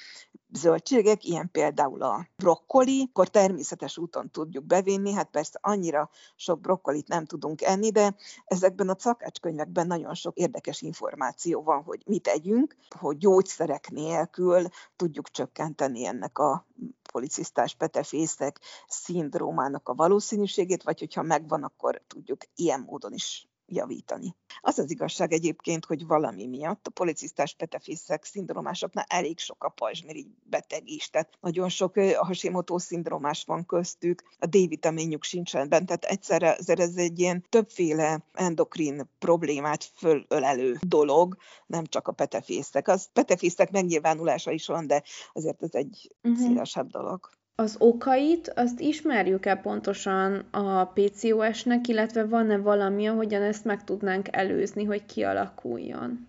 zöldségek, 0.53 1.25
ilyen 1.25 1.51
például 1.51 2.03
a 2.03 2.29
brokkoli, 2.37 3.09
akkor 3.09 3.29
természetes 3.29 3.99
úton 3.99 4.31
tudjuk 4.31 4.65
bevinni, 4.65 5.13
hát 5.13 5.31
persze 5.31 5.59
annyira 5.63 6.11
sok 6.37 6.61
brokkolit 6.61 7.09
nem 7.09 7.25
tudunk 7.25 7.63
enni, 7.63 7.91
de 7.91 8.15
ezekben 8.45 8.89
a 8.89 8.97
szakácskönyvekben 8.99 9.87
nagyon 9.87 10.15
sok 10.15 10.37
érdekes 10.37 10.83
információ 10.83 11.63
van, 11.63 11.83
hogy 11.83 12.03
mit 12.07 12.27
együnk, 12.27 12.77
hogy 12.99 13.17
gyógyszerek 13.17 13.91
nélkül 13.91 14.69
tudjuk 14.97 15.31
csökkenteni 15.31 16.07
ennek 16.07 16.39
a 16.39 16.67
policisztás 17.13 17.75
petefészek 17.75 18.61
szindrómának 18.87 19.89
a 19.89 19.95
valószínűségét, 19.95 20.83
vagy 20.83 20.99
hogyha 20.99 21.23
megvan, 21.23 21.63
akkor 21.63 22.03
tudjuk 22.07 22.41
ilyen 22.55 22.81
módon 22.81 23.13
is 23.13 23.49
javítani. 23.69 24.37
Az 24.61 24.79
az 24.79 24.91
igazság 24.91 25.33
egyébként, 25.33 25.85
hogy 25.85 26.07
valami 26.07 26.47
miatt 26.47 26.87
a 26.87 26.91
policisztás 26.91 27.55
petefészek 27.55 28.25
szindrómásoknál 28.25 29.05
elég 29.09 29.39
sok 29.39 29.65
a 29.65 29.69
pajzsmirigy 29.69 30.29
beteg 30.43 30.89
is, 30.89 31.11
tehát 31.11 31.39
nagyon 31.41 31.69
sok 31.69 31.97
a 31.97 32.25
Hashimoto 32.25 32.79
szindrómás 32.79 33.45
van 33.45 33.67
köztük, 33.67 34.23
a 34.39 34.47
D-vitaminjuk 34.47 35.25
sincsen 35.25 35.69
benne, 35.69 35.85
tehát 35.85 36.05
egyszerre 36.05 36.57
ez 36.57 36.97
egy 36.97 37.19
ilyen 37.19 37.45
többféle 37.49 38.25
endokrin 38.33 39.11
problémát 39.19 39.85
fölölelő 39.85 40.77
dolog, 40.81 41.37
nem 41.67 41.85
csak 41.85 42.09
a 42.09 42.13
petefészek. 42.13 42.89
Az 42.89 43.09
petefészek 43.13 43.71
megnyilvánulása 43.71 44.51
is 44.51 44.67
van, 44.67 44.87
de 44.87 45.03
azért 45.33 45.63
ez 45.63 45.75
egy 45.75 46.17
uh-huh. 46.23 46.43
szélesebb 46.43 46.91
dolog. 46.91 47.38
Az 47.63 47.77
okait, 47.79 48.49
azt 48.49 48.81
ismerjük-e 48.81 49.57
pontosan 49.57 50.45
a 50.51 50.85
PCOS-nek, 50.85 51.89
illetve 51.89 52.27
van-e 52.27 52.59
valami, 52.59 53.09
ahogyan 53.09 53.43
ezt 53.43 53.65
meg 53.65 53.85
tudnánk 53.85 54.37
előzni, 54.37 54.85
hogy 54.85 55.07
kialakuljon? 55.07 56.29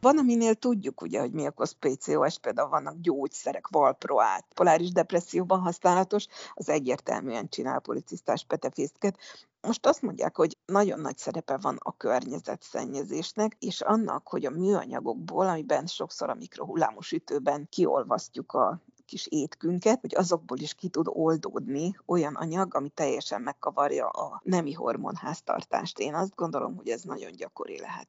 Van, 0.00 0.18
aminél 0.18 0.54
tudjuk, 0.54 1.02
ugye, 1.02 1.20
hogy 1.20 1.32
mi 1.32 1.46
okoz 1.46 1.76
PCOS, 1.78 2.38
például 2.38 2.68
vannak 2.68 3.00
gyógyszerek, 3.00 3.68
valproát, 3.68 4.44
poláris 4.54 4.92
depresszióban 4.92 5.60
használatos, 5.60 6.26
az 6.54 6.68
egyértelműen 6.68 7.48
csinál 7.48 7.80
policisztás 7.80 8.44
petefészket. 8.44 9.18
Most 9.60 9.86
azt 9.86 10.02
mondják, 10.02 10.36
hogy 10.36 10.56
nagyon 10.66 11.00
nagy 11.00 11.18
szerepe 11.18 11.56
van 11.56 11.76
a 11.78 11.96
környezetszennyezésnek, 11.96 13.56
és 13.58 13.80
annak, 13.80 14.28
hogy 14.28 14.46
a 14.46 14.50
műanyagokból, 14.50 15.46
amiben 15.48 15.86
sokszor 15.86 16.30
a 16.30 16.34
mikrohullámos 16.34 17.12
ütőben 17.12 17.66
kiolvasztjuk 17.70 18.52
a 18.52 18.80
kis 19.06 19.26
étkünket, 19.30 20.00
hogy 20.00 20.14
azokból 20.14 20.58
is 20.58 20.74
ki 20.74 20.88
tud 20.88 21.06
oldódni 21.08 21.96
olyan 22.06 22.34
anyag, 22.34 22.74
ami 22.74 22.88
teljesen 22.88 23.40
megkavarja 23.40 24.08
a 24.08 24.40
nemi 24.44 24.72
hormonháztartást. 24.72 25.98
Én 25.98 26.14
azt 26.14 26.34
gondolom, 26.34 26.76
hogy 26.76 26.88
ez 26.88 27.02
nagyon 27.02 27.32
gyakori 27.32 27.78
lehet. 27.78 28.08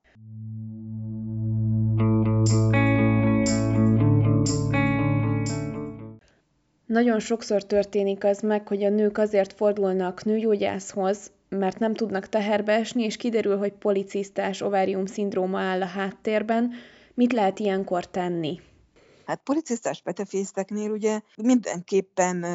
Nagyon 6.86 7.20
sokszor 7.20 7.64
történik 7.66 8.24
az 8.24 8.42
meg, 8.42 8.68
hogy 8.68 8.84
a 8.84 8.90
nők 8.90 9.18
azért 9.18 9.54
fordulnak 9.54 10.24
nőgyógyászhoz, 10.24 11.32
mert 11.50 11.80
nem 11.80 11.94
tudnak 11.94 12.30
teherbe 12.30 12.74
esni, 12.74 13.04
és 13.04 13.18
kiderül, 13.18 13.58
hogy 13.58 13.72
policisztás 13.72 14.62
ovárium 14.62 15.06
szindróma 15.06 15.60
áll 15.60 15.82
a 15.82 15.86
háttérben. 15.86 16.74
Mit 17.14 17.34
lehet 17.34 17.60
ilyenkor 17.60 18.06
tenni? 18.06 18.60
Hát 19.28 19.44
policisztás 19.44 20.02
petefészeknél 20.02 20.92
ugye 20.92 21.22
mindenképpen 21.36 22.46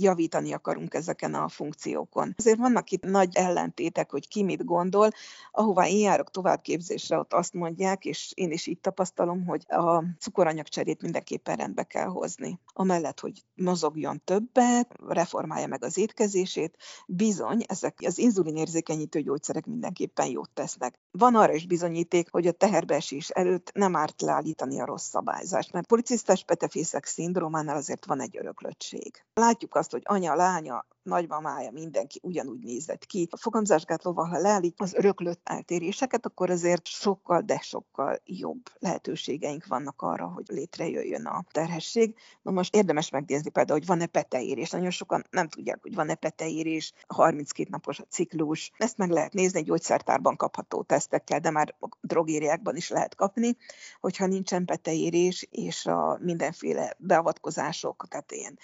javítani 0.00 0.52
akarunk 0.52 0.94
ezeken 0.94 1.34
a 1.34 1.48
funkciókon. 1.48 2.34
Azért 2.36 2.58
vannak 2.58 2.90
itt 2.90 3.02
nagy 3.02 3.36
ellentétek, 3.36 4.10
hogy 4.10 4.28
ki 4.28 4.42
mit 4.42 4.64
gondol. 4.64 5.10
Ahová 5.50 5.86
én 5.86 5.98
járok 5.98 6.30
továbbképzésre, 6.30 7.18
ott 7.18 7.32
azt 7.32 7.52
mondják, 7.52 8.04
és 8.04 8.32
én 8.34 8.50
is 8.50 8.66
így 8.66 8.80
tapasztalom, 8.80 9.46
hogy 9.46 9.64
a 9.68 10.04
cukoranyagcserét 10.18 11.02
mindenképpen 11.02 11.56
rendbe 11.56 11.82
kell 11.82 12.06
hozni. 12.06 12.60
Amellett, 12.66 13.20
hogy 13.20 13.44
mozogjon 13.54 14.20
többet, 14.24 14.94
reformálja 15.08 15.66
meg 15.66 15.84
az 15.84 15.98
étkezését, 15.98 16.76
bizony 17.06 17.64
ezek 17.66 17.98
az 18.06 18.18
inzulinérzékenyítő 18.18 19.20
gyógyszerek 19.20 19.66
mindenképpen 19.66 20.26
jót 20.26 20.50
tesznek. 20.50 20.98
Van 21.10 21.34
arra 21.34 21.52
is 21.52 21.66
bizonyíték, 21.66 22.30
hogy 22.30 22.46
a 22.46 22.52
teherbeesés 22.52 23.28
előtt 23.28 23.70
nem 23.74 23.96
árt 23.96 24.20
leállítani 24.20 24.80
a 24.80 24.84
rossz 24.84 25.08
szabályzást, 25.08 25.72
mert 25.72 25.86
policisztás 25.86 26.44
petefészek 26.44 27.06
szindrómánál 27.06 27.76
azért 27.76 28.06
van 28.06 28.20
egy 28.20 28.36
öröklöttség. 28.36 29.24
Látjuk 29.38 29.74
azt, 29.74 29.90
hogy 29.90 30.02
anya, 30.04 30.34
lánya, 30.34 30.86
nagymamája, 31.02 31.70
mindenki 31.70 32.20
ugyanúgy 32.22 32.58
nézett 32.58 33.04
ki. 33.04 33.28
A 33.30 33.36
fogamzásgátlóval, 33.36 34.24
ha 34.24 34.38
leállít 34.38 34.80
az 34.80 34.94
öröklött 34.94 35.40
eltéréseket, 35.44 36.26
akkor 36.26 36.50
azért 36.50 36.86
sokkal, 36.86 37.40
de 37.40 37.58
sokkal 37.62 38.20
jobb 38.24 38.60
lehetőségeink 38.78 39.66
vannak 39.66 40.02
arra, 40.02 40.26
hogy 40.26 40.44
létrejöjjön 40.48 41.26
a 41.26 41.44
terhesség. 41.50 42.14
Na 42.42 42.50
most 42.50 42.74
érdemes 42.74 43.10
megnézni 43.10 43.50
például, 43.50 43.78
hogy 43.78 43.88
van-e 43.88 44.06
peteérés. 44.06 44.70
Nagyon 44.70 44.90
sokan 44.90 45.24
nem 45.30 45.48
tudják, 45.48 45.78
hogy 45.82 45.94
van-e 45.94 46.14
peteérés, 46.14 46.92
32 47.06 47.68
napos 47.70 47.98
a 47.98 48.06
ciklus. 48.08 48.70
Ezt 48.76 48.96
meg 48.96 49.10
lehet 49.10 49.32
nézni, 49.32 49.58
egy 49.58 49.64
gyógyszertárban 49.64 50.36
kapható 50.36 50.82
tesztekkel, 50.82 51.40
de 51.40 51.50
már 51.50 51.74
drogériákban 52.00 52.76
is 52.76 52.88
lehet 52.88 53.14
kapni, 53.14 53.56
hogyha 54.00 54.26
nincsen 54.26 54.64
peteérés, 54.64 55.46
és 55.50 55.86
a 55.86 56.18
mindenféle 56.20 56.94
beavatkozások, 56.98 58.06
tehát 58.08 58.32
ilyen 58.32 58.58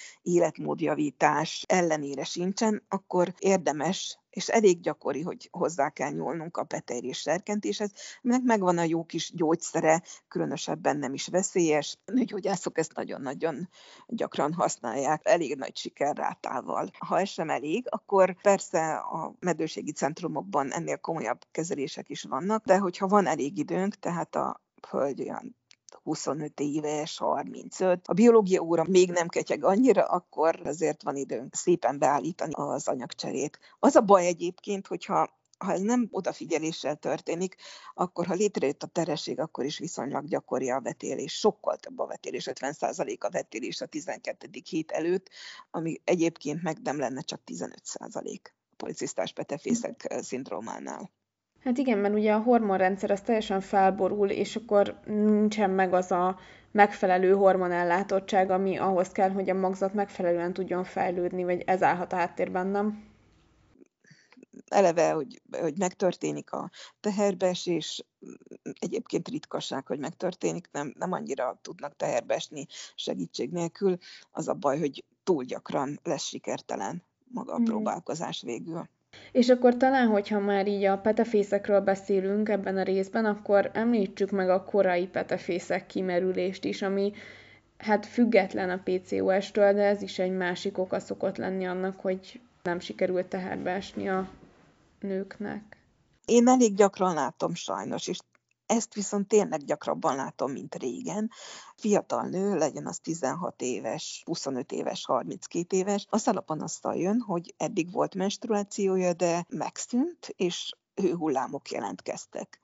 életmódjavítás 0.65 1.65
ellenére 1.69 2.25
sincsen, 2.25 2.83
akkor 2.89 3.35
érdemes 3.39 4.19
és 4.31 4.49
elég 4.49 4.81
gyakori, 4.81 5.23
hogy 5.23 5.49
hozzá 5.53 5.91
kell 5.91 6.11
nyúlnunk 6.11 6.57
a 6.57 6.65
peteérés 6.65 7.19
serkentéshez, 7.19 7.93
aminek 8.23 8.43
megvan 8.43 8.79
a 8.79 8.83
jó 8.83 9.05
kis 9.05 9.33
gyógyszere, 9.35 10.03
különösebben 10.29 10.97
nem 10.97 11.15
is 11.15 11.29
veszélyes. 11.29 11.99
Nőgyógyászok 12.05 12.79
ezt 12.79 12.95
nagyon-nagyon 12.95 13.69
gyakran 14.07 14.53
használják, 14.53 15.21
elég 15.25 15.57
nagy 15.57 15.77
sikerrátával. 15.77 16.91
Ha 16.99 17.21
ez 17.21 17.29
sem 17.29 17.51
elég, 17.51 17.87
akkor 17.89 18.41
persze 18.43 18.95
a 18.95 19.35
medőségi 19.41 19.93
centrumokban 19.93 20.73
ennél 20.73 20.97
komolyabb 20.97 21.41
kezelések 21.51 22.09
is 22.09 22.23
vannak, 22.23 22.65
de 22.65 22.79
hogyha 22.79 23.07
van 23.07 23.27
elég 23.27 23.59
időnk, 23.59 23.95
tehát 23.95 24.35
a 24.35 24.61
hölgy 24.91 25.21
olyan 25.21 25.57
25 26.05 26.61
éves, 26.61 27.19
35. 27.19 28.09
A 28.09 28.13
biológia 28.13 28.63
óra 28.63 28.85
még 28.89 29.11
nem 29.11 29.29
ketyeg 29.29 29.65
annyira, 29.65 30.05
akkor 30.05 30.61
azért 30.65 31.03
van 31.03 31.17
időnk 31.17 31.55
szépen 31.55 31.99
beállítani 31.99 32.53
az 32.55 32.89
anyagcserét. 32.89 33.59
Az 33.79 33.97
a 33.97 34.01
baj 34.01 34.27
egyébként, 34.27 34.87
hogyha 34.87 35.43
ha 35.59 35.73
ez 35.73 35.81
nem 35.81 36.09
odafigyeléssel 36.11 36.97
történik, 36.97 37.57
akkor 37.95 38.27
ha 38.27 38.35
létrejött 38.35 38.83
a 38.83 38.87
teresség, 38.87 39.41
akkor 39.41 39.65
is 39.65 39.79
viszonylag 39.79 40.27
gyakori 40.27 40.71
a 40.71 40.81
vetélés. 40.81 41.33
Sokkal 41.33 41.77
több 41.77 41.99
a 41.99 42.07
vetélés, 42.07 42.49
50% 42.51 43.19
a 43.19 43.31
vetélés 43.31 43.81
a 43.81 43.87
12. 43.87 44.49
hét 44.69 44.91
előtt, 44.91 45.31
ami 45.71 46.01
egyébként 46.05 46.63
meg 46.63 46.79
nem 46.83 46.99
lenne 46.99 47.21
csak 47.21 47.41
15% 47.47 48.39
a 48.45 48.75
policisztás 48.77 49.33
petefészek 49.33 50.15
szindrómánál. 50.21 51.11
Hát 51.65 51.79
igen, 51.79 51.99
mert 51.99 52.15
ugye 52.15 52.33
a 52.33 52.43
hormonrendszer 52.43 53.11
az 53.11 53.21
teljesen 53.21 53.61
felborul, 53.61 54.31
és 54.31 54.57
akkor 54.57 55.01
nincsen 55.05 55.71
meg 55.71 55.93
az 55.95 56.11
a 56.11 56.39
megfelelő 56.71 57.33
hormonellátottság, 57.33 58.51
ami 58.51 58.77
ahhoz 58.77 59.09
kell, 59.09 59.31
hogy 59.31 59.51
a 59.51 59.55
magzat 59.55 59.95
megfelelően 59.95 60.53
tudjon 60.53 60.85
fejlődni, 60.85 61.45
vagy 61.45 61.61
ez 61.61 61.83
állhat 61.83 62.13
a 62.13 62.17
háttérben, 62.17 62.67
nem? 62.67 63.13
Eleve, 64.69 65.11
hogy, 65.11 65.43
hogy 65.61 65.79
megtörténik 65.79 66.53
a 66.53 66.71
teherbeesés, 67.01 68.05
egyébként 68.79 69.29
ritkaság, 69.29 69.87
hogy 69.87 69.99
megtörténik, 69.99 70.69
nem, 70.73 70.95
nem 70.99 71.13
annyira 71.13 71.59
tudnak 71.63 71.97
teherbeesni 71.97 72.67
segítség 72.95 73.51
nélkül. 73.51 73.97
Az 74.31 74.49
a 74.49 74.55
baj, 74.55 74.79
hogy 74.79 75.05
túl 75.23 75.45
gyakran 75.45 76.01
lesz 76.03 76.25
sikertelen 76.25 77.03
maga 77.25 77.53
a 77.53 77.59
mm. 77.59 77.65
próbálkozás 77.65 78.43
végül. 78.43 78.89
És 79.33 79.49
akkor 79.49 79.77
talán, 79.77 80.07
hogyha 80.07 80.39
már 80.39 80.67
így 80.67 80.85
a 80.85 80.99
petefészekről 80.99 81.81
beszélünk 81.81 82.49
ebben 82.49 82.77
a 82.77 82.83
részben, 82.83 83.25
akkor 83.25 83.71
említsük 83.73 84.31
meg 84.31 84.51
a 84.51 84.65
korai 84.65 85.07
petefészek 85.07 85.87
kimerülést 85.87 86.65
is, 86.65 86.83
ami 86.83 87.13
hát 87.79 88.07
független 88.07 88.71
a 88.71 88.81
PCOS-től, 88.85 89.73
de 89.73 89.83
ez 89.83 90.03
is 90.03 90.19
egy 90.19 90.37
másik 90.37 90.79
oka 90.79 90.99
szokott 90.99 91.37
lenni 91.37 91.67
annak, 91.67 92.01
hogy 92.01 92.41
nem 92.63 92.79
sikerült 92.79 93.27
teherbe 93.27 93.71
esni 93.71 94.09
a 94.09 94.29
nőknek. 95.01 95.77
Én 96.25 96.49
elég 96.49 96.75
gyakran 96.75 97.15
látom 97.15 97.55
sajnos, 97.55 98.09
és 98.09 98.19
ezt 98.75 98.95
viszont 98.95 99.29
tényleg 99.29 99.65
gyakrabban 99.65 100.17
látom, 100.17 100.53
mint 100.53 100.75
régen. 100.75 101.31
Fiatal 101.77 102.23
nő, 102.23 102.57
legyen 102.57 102.87
az 102.87 102.99
16 102.99 103.63
éves, 103.63 104.23
25 104.27 104.73
éves, 104.73 105.05
32 105.05 105.77
éves, 105.77 106.07
az 106.11 106.29
alapanasztal 106.29 106.97
jön, 106.97 107.21
hogy 107.21 107.55
eddig 107.57 107.93
volt 107.93 108.15
menstruációja, 108.15 109.13
de 109.13 109.47
megszűnt, 109.49 110.29
és 110.37 110.73
hőhullámok 110.95 111.71
jelentkeztek. 111.71 112.61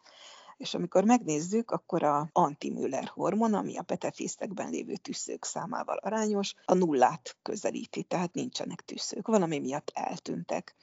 És 0.57 0.75
amikor 0.75 1.05
megnézzük, 1.05 1.71
akkor 1.71 2.03
a 2.03 2.29
antimüller 2.33 3.11
hormon, 3.15 3.55
ami 3.55 3.79
a 3.79 3.83
petefészekben 3.83 4.71
lévő 4.71 4.97
tüsszők 4.97 5.45
számával 5.45 5.97
arányos, 5.97 6.55
a 6.65 6.75
nullát 6.75 7.37
közelíti, 7.43 8.03
tehát 8.03 8.35
nincsenek 8.35 8.81
tüsszők, 8.81 9.27
valami 9.27 9.59
miatt 9.59 9.91
eltűntek. 9.95 10.75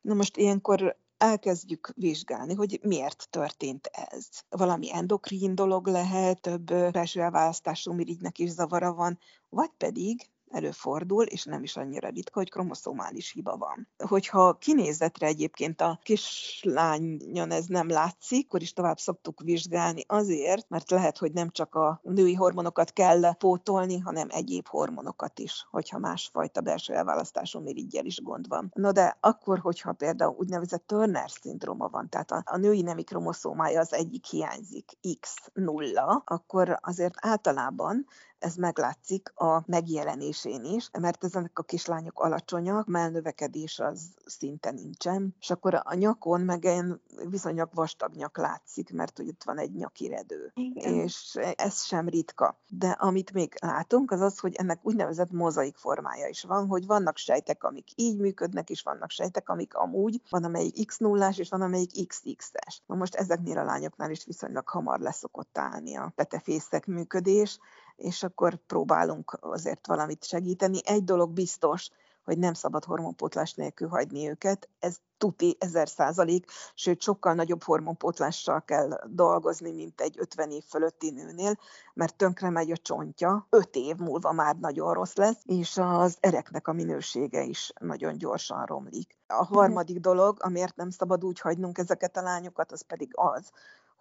Na 0.00 0.14
most 0.14 0.36
ilyenkor 0.36 0.96
elkezdjük 1.24 1.92
vizsgálni, 1.96 2.54
hogy 2.54 2.80
miért 2.82 3.26
történt 3.30 3.86
ez. 3.92 4.26
Valami 4.48 4.94
endokrin 4.94 5.54
dolog 5.54 5.86
lehet, 5.86 6.40
több 6.40 6.64
belső 6.64 7.20
elválasztású 7.20 7.92
mirigynek 7.92 8.38
is 8.38 8.50
zavara 8.50 8.92
van, 8.92 9.18
vagy 9.48 9.70
pedig 9.76 10.30
előfordul, 10.54 11.24
és 11.24 11.44
nem 11.44 11.62
is 11.62 11.76
annyira 11.76 12.08
ritka, 12.08 12.38
hogy 12.38 12.50
kromoszomális 12.50 13.32
hiba 13.32 13.56
van. 13.56 13.88
Hogyha 14.08 14.52
kinézetre 14.52 15.26
egyébként 15.26 15.80
a 15.80 15.98
kislányon 16.02 17.50
ez 17.50 17.66
nem 17.66 17.88
látszik, 17.88 18.46
akkor 18.54 18.66
is 18.66 18.72
tovább 18.72 18.98
szoktuk 18.98 19.40
vizsgálni 19.40 20.04
azért, 20.06 20.68
mert 20.68 20.90
lehet, 20.90 21.18
hogy 21.18 21.32
nem 21.32 21.50
csak 21.50 21.74
a 21.74 22.00
női 22.02 22.34
hormonokat 22.34 22.92
kell 22.92 23.36
pótolni, 23.36 23.98
hanem 23.98 24.28
egyéb 24.30 24.66
hormonokat 24.66 25.38
is, 25.38 25.66
hogyha 25.70 25.98
másfajta 25.98 26.60
belső 26.60 26.94
elválasztású 26.94 27.60
mirigyel 27.60 28.04
is 28.04 28.22
gond 28.22 28.48
van. 28.48 28.70
No 28.74 28.92
de 28.92 29.16
akkor, 29.20 29.58
hogyha 29.58 29.92
például 29.92 30.34
úgynevezett 30.38 30.86
Turner 30.86 31.30
szindróma 31.30 31.88
van, 31.88 32.08
tehát 32.08 32.30
a, 32.30 32.42
a 32.44 32.56
női 32.56 32.82
nemi 32.82 33.02
kromoszómája 33.02 33.80
az 33.80 33.92
egyik 33.92 34.24
hiányzik, 34.26 34.90
X0, 35.20 36.24
akkor 36.24 36.78
azért 36.82 37.14
általában 37.20 38.06
ez 38.44 38.54
meglátszik 38.54 39.32
a 39.34 39.62
megjelenésén 39.66 40.64
is, 40.64 40.90
mert 41.00 41.24
ezenek 41.24 41.58
a 41.58 41.62
kislányok 41.62 42.20
alacsonyak, 42.20 42.86
mellnövekedés 42.86 43.78
az 43.78 44.00
szinte 44.26 44.70
nincsen, 44.70 45.34
és 45.40 45.50
akkor 45.50 45.80
a 45.84 45.94
nyakon 45.94 46.40
meg 46.40 46.64
egy 46.64 46.84
viszonylag 47.28 47.68
vastag 47.74 48.14
nyak 48.14 48.36
látszik, 48.36 48.92
mert 48.92 49.16
hogy 49.16 49.26
itt 49.26 49.42
van 49.44 49.58
egy 49.58 49.72
nyakiredő, 49.72 50.50
Igen. 50.54 50.94
és 50.94 51.38
ez 51.56 51.84
sem 51.84 52.08
ritka. 52.08 52.58
De 52.68 52.90
amit 52.90 53.32
még 53.32 53.54
látunk, 53.60 54.10
az 54.10 54.20
az, 54.20 54.38
hogy 54.38 54.54
ennek 54.54 54.78
úgynevezett 54.82 55.30
mozaik 55.30 55.76
formája 55.76 56.28
is 56.28 56.42
van, 56.42 56.66
hogy 56.66 56.86
vannak 56.86 57.16
sejtek, 57.16 57.64
amik 57.64 57.88
így 57.94 58.18
működnek, 58.18 58.70
és 58.70 58.82
vannak 58.82 59.10
sejtek, 59.10 59.48
amik 59.48 59.74
amúgy, 59.74 60.20
van 60.30 60.44
amelyik 60.44 60.86
x 60.86 60.98
0 60.98 61.32
és 61.36 61.48
van 61.48 61.62
amelyik 61.62 62.06
XX-es. 62.06 62.82
Na 62.86 62.94
most 62.94 63.14
ezeknél 63.14 63.58
a 63.58 63.64
lányoknál 63.64 64.10
is 64.10 64.24
viszonylag 64.24 64.68
hamar 64.68 65.00
leszokott 65.00 65.58
állni 65.58 65.96
a 65.96 66.12
petefészek 66.16 66.86
működés, 66.86 67.58
és 67.96 68.22
akkor 68.22 68.56
próbálunk 68.56 69.38
azért 69.40 69.86
valamit 69.86 70.24
segíteni. 70.24 70.80
Egy 70.84 71.04
dolog 71.04 71.30
biztos, 71.30 71.90
hogy 72.24 72.38
nem 72.38 72.52
szabad 72.52 72.84
hormonpótlás 72.84 73.54
nélkül 73.54 73.88
hagyni 73.88 74.28
őket. 74.28 74.68
Ez 74.78 74.96
tuti 75.18 75.56
ezer 75.58 75.88
százalék, 75.88 76.50
sőt 76.74 77.00
sokkal 77.00 77.34
nagyobb 77.34 77.62
hormonpótlással 77.62 78.62
kell 78.64 79.00
dolgozni, 79.06 79.72
mint 79.72 80.00
egy 80.00 80.16
50 80.18 80.50
év 80.50 80.64
fölötti 80.64 81.10
nőnél, 81.10 81.58
mert 81.94 82.16
tönkre 82.16 82.50
megy 82.50 82.70
a 82.70 82.76
csontja, 82.76 83.46
5 83.50 83.68
év 83.76 83.96
múlva 83.96 84.32
már 84.32 84.56
nagyon 84.56 84.94
rossz 84.94 85.14
lesz, 85.14 85.40
és 85.44 85.76
az 85.76 86.16
ereknek 86.20 86.68
a 86.68 86.72
minősége 86.72 87.42
is 87.42 87.72
nagyon 87.80 88.18
gyorsan 88.18 88.64
romlik. 88.64 89.18
A 89.26 89.44
harmadik 89.44 90.00
dolog, 90.00 90.36
amiért 90.40 90.76
nem 90.76 90.90
szabad 90.90 91.24
úgy 91.24 91.40
hagynunk 91.40 91.78
ezeket 91.78 92.16
a 92.16 92.22
lányokat, 92.22 92.72
az 92.72 92.82
pedig 92.82 93.10
az, 93.14 93.50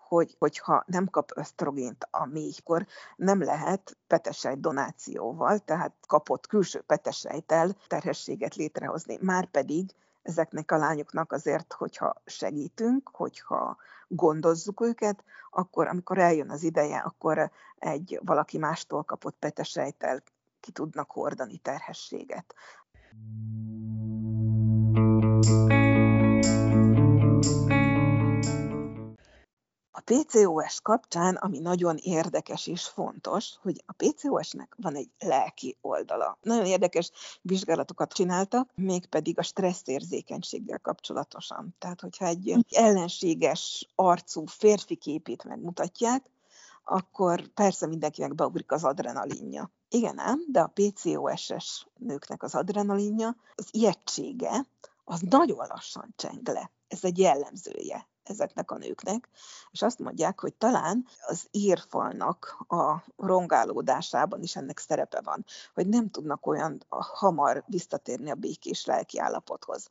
hogy, 0.07 0.35
hogyha 0.39 0.83
nem 0.87 1.09
kap 1.09 1.31
ösztrogént 1.35 2.07
a 2.11 2.25
mélykor, 2.25 2.85
nem 3.15 3.43
lehet 3.43 3.97
petesejt 4.07 4.59
donációval, 4.59 5.59
tehát 5.59 5.93
kapott 6.07 6.47
külső 6.47 6.81
petesejtel 6.81 7.75
terhességet 7.87 8.55
létrehozni. 8.55 9.17
Márpedig 9.21 9.89
ezeknek 10.21 10.71
a 10.71 10.77
lányoknak 10.77 11.31
azért, 11.31 11.73
hogyha 11.73 12.21
segítünk, 12.25 13.09
hogyha 13.13 13.77
gondozzuk 14.07 14.81
őket, 14.81 15.23
akkor 15.51 15.87
amikor 15.87 16.17
eljön 16.17 16.49
az 16.49 16.63
ideje, 16.63 16.97
akkor 16.97 17.51
egy 17.75 18.19
valaki 18.25 18.57
mástól 18.57 19.03
kapott 19.03 19.35
petesejtel 19.39 20.23
ki 20.59 20.71
tudnak 20.71 21.11
hordani 21.11 21.57
terhességet. 21.57 22.55
PCOS 30.01 30.81
kapcsán, 30.81 31.35
ami 31.35 31.59
nagyon 31.59 31.97
érdekes 31.97 32.67
és 32.67 32.83
fontos, 32.83 33.53
hogy 33.61 33.83
a 33.85 33.93
PCOS-nek 33.93 34.75
van 34.77 34.95
egy 34.95 35.09
lelki 35.19 35.77
oldala. 35.81 36.37
Nagyon 36.41 36.65
érdekes 36.65 37.11
vizsgálatokat 37.41 38.13
csináltak, 38.13 38.69
mégpedig 38.75 39.39
a 39.39 39.43
stresszérzékenységgel 39.43 40.79
kapcsolatosan. 40.79 41.75
Tehát, 41.79 42.01
hogyha 42.01 42.25
egy 42.25 42.65
ellenséges 42.69 43.89
arcú 43.95 44.45
férfi 44.45 44.95
képét 44.95 45.43
megmutatják, 45.43 46.25
akkor 46.83 47.47
persze 47.47 47.87
mindenkinek 47.87 48.35
beugrik 48.35 48.71
az 48.71 48.83
adrenalinja. 48.83 49.71
Igen 49.89 50.19
ám, 50.19 50.45
de 50.47 50.59
a 50.59 50.73
PCOS-es 50.73 51.87
nőknek 51.97 52.43
az 52.43 52.55
adrenalinja, 52.55 53.35
az 53.55 53.67
ijegysége, 53.71 54.65
az 55.03 55.19
nagyon 55.19 55.67
lassan 55.67 56.13
cseng 56.15 56.47
le. 56.47 56.71
Ez 56.87 57.03
egy 57.03 57.17
jellemzője 57.17 58.07
ezeknek 58.29 58.71
a 58.71 58.77
nőknek, 58.77 59.29
és 59.71 59.81
azt 59.81 59.99
mondják, 59.99 60.39
hogy 60.39 60.53
talán 60.53 61.05
az 61.27 61.47
írfalnak 61.51 62.65
a 62.67 63.03
rongálódásában 63.17 64.41
is 64.41 64.55
ennek 64.55 64.79
szerepe 64.79 65.21
van, 65.23 65.45
hogy 65.73 65.87
nem 65.87 66.09
tudnak 66.09 66.45
olyan 66.45 66.85
hamar 66.89 67.63
visszatérni 67.67 68.31
a 68.31 68.35
békés 68.35 68.85
lelki 68.85 69.19
állapothoz. 69.19 69.89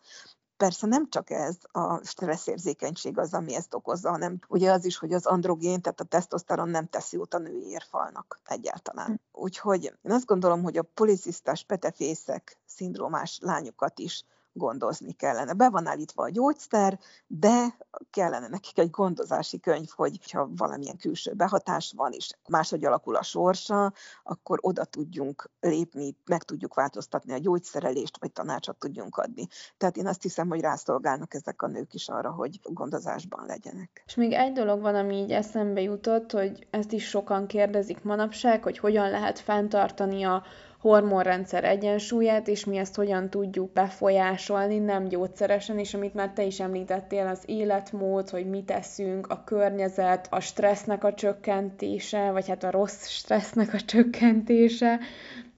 Persze 0.57 0.87
nem 0.87 1.11
csak 1.11 1.31
ez 1.31 1.57
a 1.71 2.05
stresszérzékenység 2.05 3.19
az, 3.19 3.35
ami 3.35 3.55
ezt 3.55 3.75
okozza, 3.75 4.11
hanem 4.11 4.39
ugye 4.49 4.71
az 4.71 4.85
is, 4.85 4.97
hogy 4.97 5.13
az 5.13 5.27
androgén, 5.27 5.81
tehát 5.81 6.01
a 6.01 6.05
tesztoszteron 6.05 6.69
nem 6.69 6.87
teszi 6.87 7.17
jót 7.17 7.35
a 7.35 7.39
női 7.39 7.67
érfalnak 7.69 8.41
egyáltalán. 8.45 9.21
Úgyhogy 9.33 9.85
én 9.85 10.13
azt 10.13 10.27
gondolom, 10.27 10.63
hogy 10.63 10.77
a 10.77 10.89
policisztás 10.95 11.65
petefészek 11.65 12.59
szindrómás 12.67 13.39
lányokat 13.43 13.99
is 13.99 14.25
gondozni 14.53 15.13
kellene. 15.13 15.53
Be 15.53 15.71
van 15.71 15.87
állítva 15.87 16.23
a 16.23 16.29
gyógyszer, 16.29 16.99
de 17.27 17.77
kellene 18.11 18.49
nekik 18.49 18.79
egy 18.79 18.91
gondozási 18.91 19.61
könyv, 19.61 19.89
hogy 19.89 20.31
ha 20.33 20.49
valamilyen 20.57 20.97
külső 20.97 21.33
behatás 21.33 21.93
van, 21.97 22.13
és 22.13 22.31
máshogy 22.49 22.85
alakul 22.85 23.17
a 23.17 23.23
sorsa, 23.23 23.93
akkor 24.23 24.59
oda 24.63 24.85
tudjunk 24.85 25.51
lépni, 25.61 26.17
meg 26.25 26.43
tudjuk 26.43 26.75
változtatni 26.75 27.33
a 27.33 27.39
gyógyszerelést, 27.39 28.19
vagy 28.21 28.33
tanácsot 28.33 28.79
tudjunk 28.79 29.17
adni. 29.17 29.47
Tehát 29.77 29.97
én 29.97 30.07
azt 30.07 30.23
hiszem, 30.23 30.49
hogy 30.49 30.61
rászolgálnak 30.61 31.35
ezek 31.35 31.63
a 31.63 31.67
nők 31.67 31.95
is 31.95 32.09
arra, 32.09 32.31
hogy 32.31 32.61
gondozásban 32.63 33.47
legyenek. 33.47 34.03
És 34.07 34.15
még 34.15 34.33
egy 34.33 34.53
dolog 34.53 34.81
van, 34.81 34.95
ami 34.95 35.17
így 35.17 35.31
eszembe 35.33 35.81
jutott, 35.81 36.31
hogy 36.33 36.67
ezt 36.71 36.93
is 36.93 37.09
sokan 37.09 37.47
kérdezik 37.47 38.03
manapság, 38.03 38.63
hogy 38.63 38.79
hogyan 38.79 39.11
lehet 39.11 39.39
fenntartani 39.39 40.25
a 40.25 40.43
hormonrendszer 40.83 41.65
egyensúlyát, 41.65 42.49
és 42.49 42.65
mi 42.65 42.77
ezt 42.77 42.95
hogyan 42.95 43.31
tudjuk 43.31 43.73
befolyásolni, 43.73 44.79
nem 44.79 45.09
gyógyszeresen, 45.09 45.79
és 45.79 45.95
amit 45.95 46.15
már 46.15 46.31
te 46.31 46.43
is 46.45 46.61
említettél, 46.61 47.27
az 47.27 47.43
életmód, 47.47 48.29
hogy 48.29 48.47
mit 48.47 48.65
teszünk, 48.65 49.27
a 49.27 49.45
környezet, 49.45 50.27
a 50.31 50.41
stressznek 50.41 51.05
a 51.05 51.15
csökkentése, 51.15 52.31
vagy 52.31 52.49
hát 52.49 52.65
a 52.65 52.71
rossz 52.71 53.07
stressznek 53.07 53.75
a 53.75 53.81
csökkentése, 53.81 54.99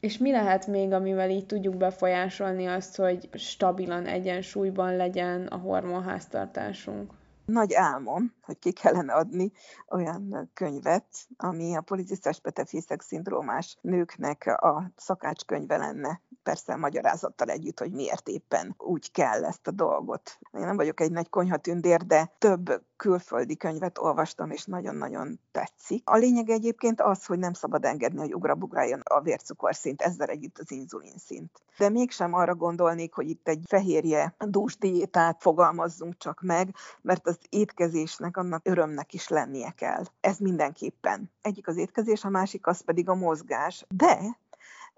és 0.01 0.19
mi 0.19 0.31
lehet 0.31 0.67
még, 0.67 0.93
amivel 0.93 1.31
így 1.31 1.47
tudjuk 1.47 1.77
befolyásolni 1.77 2.67
azt, 2.67 2.97
hogy 2.97 3.29
stabilan 3.33 4.07
egyensúlyban 4.07 4.97
legyen 4.97 5.47
a 5.47 5.57
hormonháztartásunk? 5.57 7.13
Nagy 7.45 7.75
álmom, 7.75 8.35
hogy 8.43 8.59
ki 8.59 8.73
kellene 8.73 9.13
adni 9.13 9.53
olyan 9.89 10.51
könyvet, 10.55 11.07
ami 11.37 11.77
a 11.77 11.81
policisztás 11.81 12.41
petefészek 12.41 13.03
szindrómás 13.03 13.77
nőknek 13.81 14.47
a 14.47 14.91
szakácskönyve 14.97 15.77
lenne, 15.77 16.21
persze 16.45 16.77
magyarázattal 16.77 17.49
együtt, 17.49 17.79
hogy 17.79 17.93
miért 17.93 18.29
éppen 18.29 18.75
úgy 18.79 19.11
kell 19.11 19.45
ezt 19.45 19.67
a 19.67 19.71
dolgot. 19.71 20.39
Én 20.53 20.61
nem 20.61 20.77
vagyok 20.77 21.01
egy 21.01 21.13
nagy 21.13 21.29
konyhatündér, 21.29 22.07
de 22.07 22.33
több 22.39 22.83
külföldi 22.97 23.57
könyvet 23.57 23.99
olvastam, 23.99 24.51
és 24.51 24.65
nagyon-nagyon 24.65 25.41
tetszik. 25.53 26.09
A 26.09 26.17
lényeg 26.17 26.49
egyébként 26.49 27.01
az, 27.01 27.27
hogy 27.27 27.39
nem 27.39 27.53
szabad 27.53 27.85
engedni, 27.85 28.21
hogy 28.21 28.35
ugrabugráljon 28.35 29.01
a 29.05 29.21
vércukorszint, 29.21 30.03
ezzel 30.03 30.29
együtt 30.29 30.59
az 30.59 30.71
inzulin 30.71 31.19
szint. 31.19 31.63
De 31.79 31.89
mégsem 31.89 32.35
arra 32.35 32.55
gondolnék, 32.55 33.15
hogy 33.15 33.29
itt 33.29 33.49
egy 33.49 33.65
fehérje 33.69 34.35
dús 34.39 34.79
diétát 34.79 35.41
fogalmazzunk 35.41 36.17
csak 36.17 36.41
meg, 36.43 36.75
mert 37.03 37.27
az 37.27 37.39
étkezésnek, 37.49 38.37
annak 38.37 38.61
örömnek 38.65 39.15
is 39.15 39.29
lennie 39.29 39.71
kell. 39.71 40.05
Ez 40.21 40.39
mindenképpen. 40.39 41.31
Egyik 41.43 41.69
az 41.69 41.77
étkezés, 41.77 42.25
a 42.25 42.29
másik 42.29 42.67
az 42.67 42.81
pedig 42.81 43.09
a 43.09 43.15
mozgás. 43.15 43.85
De 43.89 44.39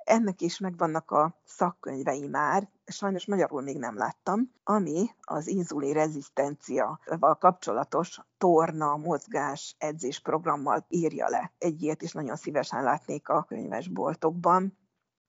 ennek 0.06 0.40
is 0.40 0.58
megvannak 0.58 1.10
a 1.10 1.40
szakkönyvei 1.44 2.26
már, 2.26 2.68
sajnos 2.86 3.26
magyarul 3.26 3.62
még 3.62 3.78
nem 3.78 3.96
láttam, 3.96 4.52
ami 4.64 5.06
az 5.20 5.46
inzulin 5.46 5.92
rezisztenciával 5.92 7.34
kapcsolatos 7.38 8.20
torna, 8.38 8.96
mozgás, 8.96 9.74
edzés 9.78 10.20
programmal 10.20 10.86
írja 10.88 11.28
le. 11.28 11.52
Egy 11.58 11.82
ilyet 11.82 12.02
is 12.02 12.12
nagyon 12.12 12.36
szívesen 12.36 12.82
látnék 12.82 13.28
a 13.28 13.42
könyvesboltokban. 13.42 14.78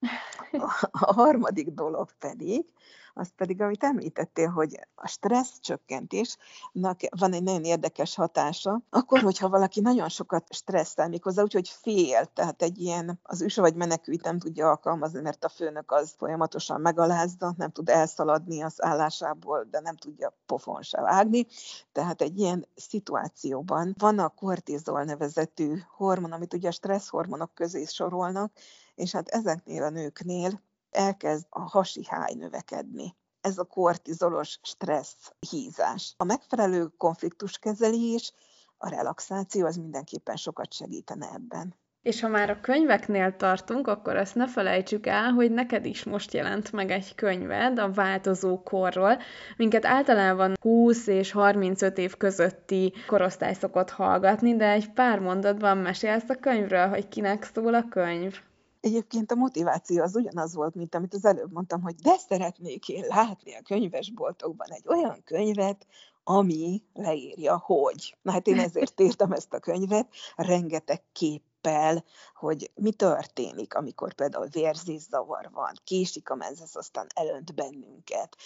A 0.90 1.12
harmadik 1.12 1.68
dolog 1.68 2.12
pedig, 2.18 2.72
az 3.14 3.28
pedig, 3.36 3.60
amit 3.60 3.84
említettél, 3.84 4.48
hogy 4.48 4.80
a 4.94 5.08
stressz 5.08 5.60
csökkentésnek 5.60 7.08
van 7.18 7.32
egy 7.32 7.42
nagyon 7.42 7.64
érdekes 7.64 8.14
hatása, 8.14 8.82
akkor, 8.90 9.20
hogyha 9.20 9.48
valaki 9.48 9.80
nagyon 9.80 10.08
sokat 10.08 10.54
stresszel, 10.54 11.08
méghozzá 11.08 11.42
úgy, 11.42 11.52
hogy 11.52 11.68
fél, 11.68 12.24
tehát 12.24 12.62
egy 12.62 12.78
ilyen, 12.78 13.20
az 13.22 13.42
üs 13.42 13.56
vagy 13.56 13.74
menekült 13.74 14.24
nem 14.24 14.38
tudja 14.38 14.68
alkalmazni, 14.68 15.20
mert 15.20 15.44
a 15.44 15.48
főnök 15.48 15.92
az 15.92 16.14
folyamatosan 16.18 16.80
megalázza, 16.80 17.54
nem 17.56 17.70
tud 17.70 17.88
elszaladni 17.88 18.62
az 18.62 18.82
állásából, 18.82 19.66
de 19.70 19.80
nem 19.80 19.96
tudja 19.96 20.36
pofon 20.46 20.82
se 20.82 21.00
vágni. 21.00 21.46
Tehát 21.92 22.22
egy 22.22 22.38
ilyen 22.38 22.66
szituációban 22.74 23.94
van 23.98 24.18
a 24.18 24.28
kortizol 24.28 25.04
nevezetű 25.04 25.78
hormon, 25.96 26.32
amit 26.32 26.54
ugye 26.54 26.68
a 26.68 26.72
stresszhormonok 26.72 27.54
közé 27.54 27.84
sorolnak, 27.84 28.52
és 28.94 29.12
hát 29.12 29.28
ezeknél 29.28 29.82
a 29.82 29.90
nőknél 29.90 30.60
elkezd 30.98 31.46
a 31.48 31.60
hasi 31.60 32.04
háj 32.08 32.34
növekedni. 32.34 33.16
Ez 33.40 33.58
a 33.58 33.64
kortizolos 33.64 34.58
stressz 34.62 35.32
hízás. 35.50 36.14
A 36.16 36.24
megfelelő 36.24 36.86
konfliktuskezelés, 36.96 38.32
a 38.76 38.88
relaxáció 38.88 39.66
az 39.66 39.76
mindenképpen 39.76 40.36
sokat 40.36 40.72
segítene 40.72 41.30
ebben. 41.34 41.74
És 42.02 42.20
ha 42.20 42.28
már 42.28 42.50
a 42.50 42.60
könyveknél 42.60 43.36
tartunk, 43.36 43.86
akkor 43.86 44.16
azt 44.16 44.34
ne 44.34 44.48
felejtsük 44.48 45.06
el, 45.06 45.30
hogy 45.32 45.50
neked 45.50 45.84
is 45.84 46.04
most 46.04 46.32
jelent 46.32 46.72
meg 46.72 46.90
egy 46.90 47.14
könyved 47.14 47.78
a 47.78 47.92
változó 47.92 48.62
korról, 48.62 49.18
minket 49.56 49.84
általában 49.84 50.56
20 50.60 51.06
és 51.06 51.32
35 51.32 51.98
év 51.98 52.16
közötti 52.16 52.92
korosztály 53.06 53.54
szokott 53.54 53.90
hallgatni, 53.90 54.56
de 54.56 54.70
egy 54.70 54.92
pár 54.92 55.18
mondatban 55.18 55.78
mesélsz 55.78 56.28
a 56.28 56.34
könyvről, 56.34 56.88
hogy 56.88 57.08
kinek 57.08 57.44
szól 57.54 57.74
a 57.74 57.88
könyv. 57.88 58.40
Egyébként 58.80 59.30
a 59.32 59.34
motiváció 59.34 60.02
az 60.02 60.16
ugyanaz 60.16 60.54
volt, 60.54 60.74
mint 60.74 60.94
amit 60.94 61.14
az 61.14 61.24
előbb 61.24 61.52
mondtam, 61.52 61.82
hogy 61.82 61.94
de 61.94 62.16
szeretnék 62.28 62.88
én 62.88 63.04
látni 63.08 63.54
a 63.54 63.62
könyvesboltokban 63.62 64.70
egy 64.70 64.84
olyan 64.88 65.22
könyvet, 65.24 65.86
ami 66.24 66.82
leírja, 66.92 67.58
hogy. 67.58 68.16
Na 68.22 68.32
hát 68.32 68.46
én 68.46 68.58
ezért 68.58 69.00
írtam 69.06 69.32
ezt 69.32 69.54
a 69.54 69.58
könyvet, 69.58 70.08
rengeteg 70.36 71.02
képpel, 71.12 72.04
hogy 72.34 72.70
mi 72.74 72.92
történik, 72.92 73.74
amikor 73.74 74.14
például 74.14 74.46
vérzészavar 74.46 75.50
van, 75.52 75.72
késik 75.84 76.30
a 76.30 76.34
menzesz, 76.34 76.76
aztán 76.76 77.06
elönt 77.14 77.54
bennünket, 77.54 78.36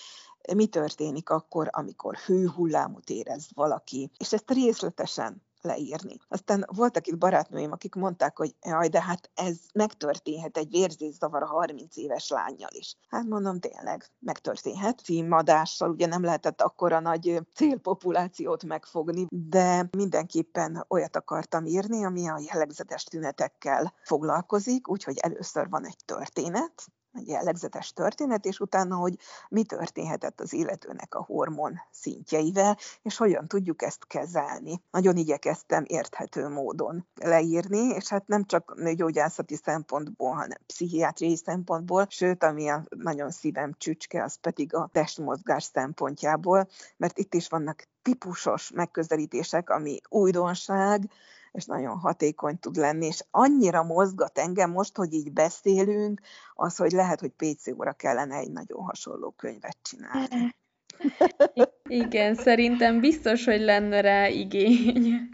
mi 0.55 0.67
történik 0.67 1.31
akkor, 1.31 1.69
amikor 1.71 2.17
hőhullámot 2.17 3.11
érez 3.11 3.49
valaki, 3.55 4.11
és 4.19 4.33
ezt 4.33 4.51
részletesen 4.51 5.43
leírni. 5.65 6.17
Aztán 6.29 6.65
voltak 6.75 7.07
itt 7.07 7.19
barátnőim, 7.19 7.73
akik 7.73 7.95
mondták, 7.95 8.37
hogy 8.37 8.55
jaj, 8.63 8.89
de 8.89 9.03
hát 9.03 9.31
ez 9.35 9.57
megtörténhet 9.75 10.57
egy 10.57 10.71
vérzészavar 10.71 11.43
a 11.43 11.47
30 11.47 11.97
éves 11.97 12.29
lányjal 12.29 12.71
is. 12.73 12.97
Hát 13.09 13.25
mondom, 13.25 13.59
tényleg, 13.59 14.11
megtörténhet. 14.19 15.01
Címadással 15.01 15.91
ugye 15.91 16.07
nem 16.07 16.25
lehetett 16.25 16.61
akkora 16.61 17.01
nagy 17.01 17.41
célpopulációt 17.55 18.65
megfogni, 18.65 19.27
de 19.29 19.89
mindenképpen 19.97 20.85
olyat 20.89 21.17
akartam 21.17 21.67
írni, 21.67 22.05
ami 22.05 22.29
a 22.29 22.43
jellegzetes 22.53 23.05
tünetekkel 23.05 23.95
foglalkozik, 24.03 24.89
úgyhogy 24.89 25.19
először 25.19 25.69
van 25.69 25.87
egy 25.87 25.99
történet, 26.05 26.87
egy 27.13 27.29
jellegzetes 27.29 27.93
történet, 27.93 28.45
és 28.45 28.61
utána, 28.61 28.97
hogy 28.97 29.19
mi 29.49 29.65
történhetett 29.65 30.41
az 30.41 30.53
illetőnek 30.53 31.15
a 31.15 31.23
hormon 31.23 31.81
szintjeivel, 31.91 32.79
és 33.03 33.17
hogyan 33.17 33.49
tudjuk 33.49 33.83
ezt 33.83 34.07
kezelni. 34.07 34.83
Nagyon 34.91 35.17
igyekeztem 35.17 35.85
érthető 35.87 36.49
módon 36.49 37.07
leírni, 37.15 37.79
és 37.79 38.09
hát 38.09 38.27
nem 38.27 38.45
csak 38.45 38.81
gyógyászati 38.95 39.57
szempontból, 39.57 40.33
hanem 40.33 40.59
pszichiátriai 40.67 41.37
szempontból, 41.37 42.07
sőt, 42.09 42.43
ami 42.43 42.69
a 42.69 42.85
nagyon 42.89 43.31
szívem 43.31 43.75
csücske, 43.79 44.23
az 44.23 44.35
pedig 44.35 44.75
a 44.75 44.89
testmozgás 44.93 45.65
szempontjából, 45.65 46.69
mert 46.97 47.19
itt 47.19 47.35
is 47.35 47.49
vannak 47.49 47.85
típusos 48.03 48.71
megközelítések, 48.71 49.71
ami 49.71 50.01
újdonság, 50.09 51.11
és 51.53 51.65
nagyon 51.65 51.99
hatékony 51.99 52.59
tud 52.59 52.77
lenni, 52.77 53.07
és 53.07 53.25
annyira 53.31 53.83
mozgat 53.83 54.39
engem 54.39 54.71
most, 54.71 54.97
hogy 54.97 55.13
így 55.13 55.33
beszélünk, 55.33 56.21
az, 56.55 56.77
hogy 56.77 56.93
lehet, 56.93 57.21
hogy 57.21 57.31
PC 57.31 57.69
óra 57.79 57.93
kellene 57.93 58.37
egy 58.37 58.51
nagyon 58.51 58.83
hasonló 58.83 59.31
könyvet 59.31 59.77
csinálni. 59.83 60.55
Igen, 61.89 62.35
szerintem 62.35 63.01
biztos, 63.01 63.45
hogy 63.45 63.61
lenne 63.61 64.01
rá 64.01 64.29
igény. 64.29 65.29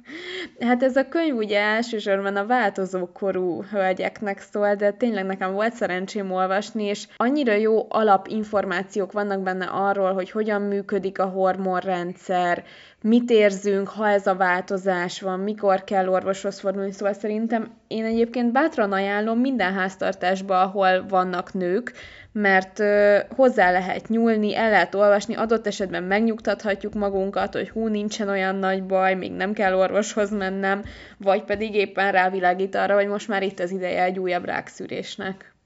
Hát 0.60 0.82
ez 0.82 0.96
a 0.96 1.08
könyv 1.08 1.36
ugye 1.36 1.60
elsősorban 1.60 2.36
a 2.36 2.46
változó 2.46 3.06
korú 3.12 3.62
hölgyeknek 3.62 4.40
szól, 4.40 4.74
de 4.74 4.92
tényleg 4.92 5.24
nekem 5.24 5.52
volt 5.52 5.74
szerencsém 5.74 6.30
olvasni, 6.30 6.84
és 6.84 7.08
annyira 7.16 7.52
jó 7.52 7.86
alapinformációk 7.88 9.12
vannak 9.12 9.40
benne 9.40 9.64
arról, 9.64 10.12
hogy 10.12 10.30
hogyan 10.30 10.62
működik 10.62 11.18
a 11.18 11.26
hormonrendszer, 11.26 12.64
mit 13.02 13.30
érzünk, 13.30 13.88
ha 13.88 14.08
ez 14.08 14.26
a 14.26 14.34
változás 14.34 15.20
van, 15.20 15.40
mikor 15.40 15.84
kell 15.84 16.08
orvoshoz 16.08 16.60
fordulni, 16.60 16.92
szóval 16.92 17.12
szerintem 17.12 17.70
én 17.86 18.04
egyébként 18.04 18.52
bátran 18.52 18.92
ajánlom 18.92 19.38
minden 19.38 19.72
háztartásba, 19.72 20.60
ahol 20.60 21.06
vannak 21.08 21.52
nők, 21.52 21.92
mert 22.32 22.78
ö, 22.78 23.18
hozzá 23.36 23.70
lehet 23.70 24.08
nyúlni, 24.08 24.56
el 24.56 24.70
lehet 24.70 24.94
olvasni, 24.94 25.34
adott 25.34 25.66
esetben 25.66 26.02
megnyugtathatjuk 26.02 26.94
magunkat, 26.94 27.54
hogy 27.54 27.70
hú, 27.70 27.86
nincsen 27.86 28.28
olyan 28.28 28.54
nagy 28.54 28.84
baj, 28.84 29.14
még 29.14 29.32
nem 29.32 29.52
kell 29.52 29.74
orvoshoz 29.74 30.30
mennem, 30.30 30.82
vagy 31.18 31.44
pedig 31.44 31.74
éppen 31.74 32.12
rávilágít 32.12 32.74
arra, 32.74 32.94
hogy 32.94 33.08
most 33.08 33.28
már 33.28 33.42
itt 33.42 33.58
az 33.58 33.70
ideje 33.70 34.02
egy 34.02 34.18
újabb 34.18 34.44
rákszűrésnek. 34.44 35.56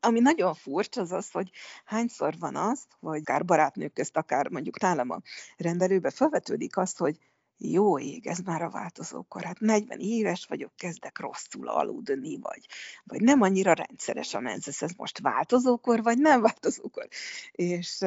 Ami 0.00 0.20
nagyon 0.20 0.54
furcsa 0.54 1.00
az 1.00 1.12
az, 1.12 1.30
hogy 1.30 1.50
hányszor 1.84 2.38
van 2.38 2.56
az, 2.56 2.86
hogy 3.00 3.20
akár 3.20 3.44
barátnők 3.44 3.92
közt, 3.92 4.16
akár 4.16 4.48
mondjuk 4.48 4.80
nálam 4.80 5.10
a 5.10 5.20
rendelőbe 5.56 6.10
felvetődik 6.10 6.76
az, 6.76 6.96
hogy 6.96 7.18
jó 7.62 7.98
ég, 7.98 8.26
ez 8.26 8.38
már 8.38 8.62
a 8.62 8.70
változókor. 8.70 9.42
Hát 9.42 9.60
40 9.60 9.98
éves 10.00 10.46
vagyok, 10.46 10.72
kezdek 10.76 11.18
rosszul 11.18 11.68
aludni, 11.68 12.38
vagy, 12.38 12.66
vagy 13.04 13.20
nem 13.20 13.40
annyira 13.40 13.72
rendszeres 13.72 14.34
a 14.34 14.40
menzesz, 14.40 14.82
ez 14.82 14.92
most 14.96 15.20
változókor, 15.20 16.02
vagy 16.02 16.18
nem 16.18 16.40
változókor. 16.40 17.08
És 17.52 17.98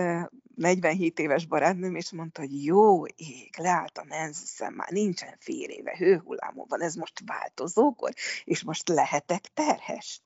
47 0.56 1.20
éves 1.20 1.46
barátnőm 1.46 1.96
is 1.96 2.12
mondta, 2.12 2.42
hogy 2.42 2.64
jó 2.64 3.06
ég, 3.06 3.54
leállt 3.58 3.98
a 3.98 4.04
menzeszem, 4.04 4.74
már 4.74 4.92
nincsen 4.92 5.36
fél 5.40 5.70
éve, 5.70 5.96
hőhullámon 5.98 6.66
van, 6.70 6.82
ez 6.82 6.96
most 6.96 7.22
változókor, 7.26 8.12
és 8.44 8.64
most 8.64 8.88
lehetek 8.88 9.42
terhes 9.54 10.22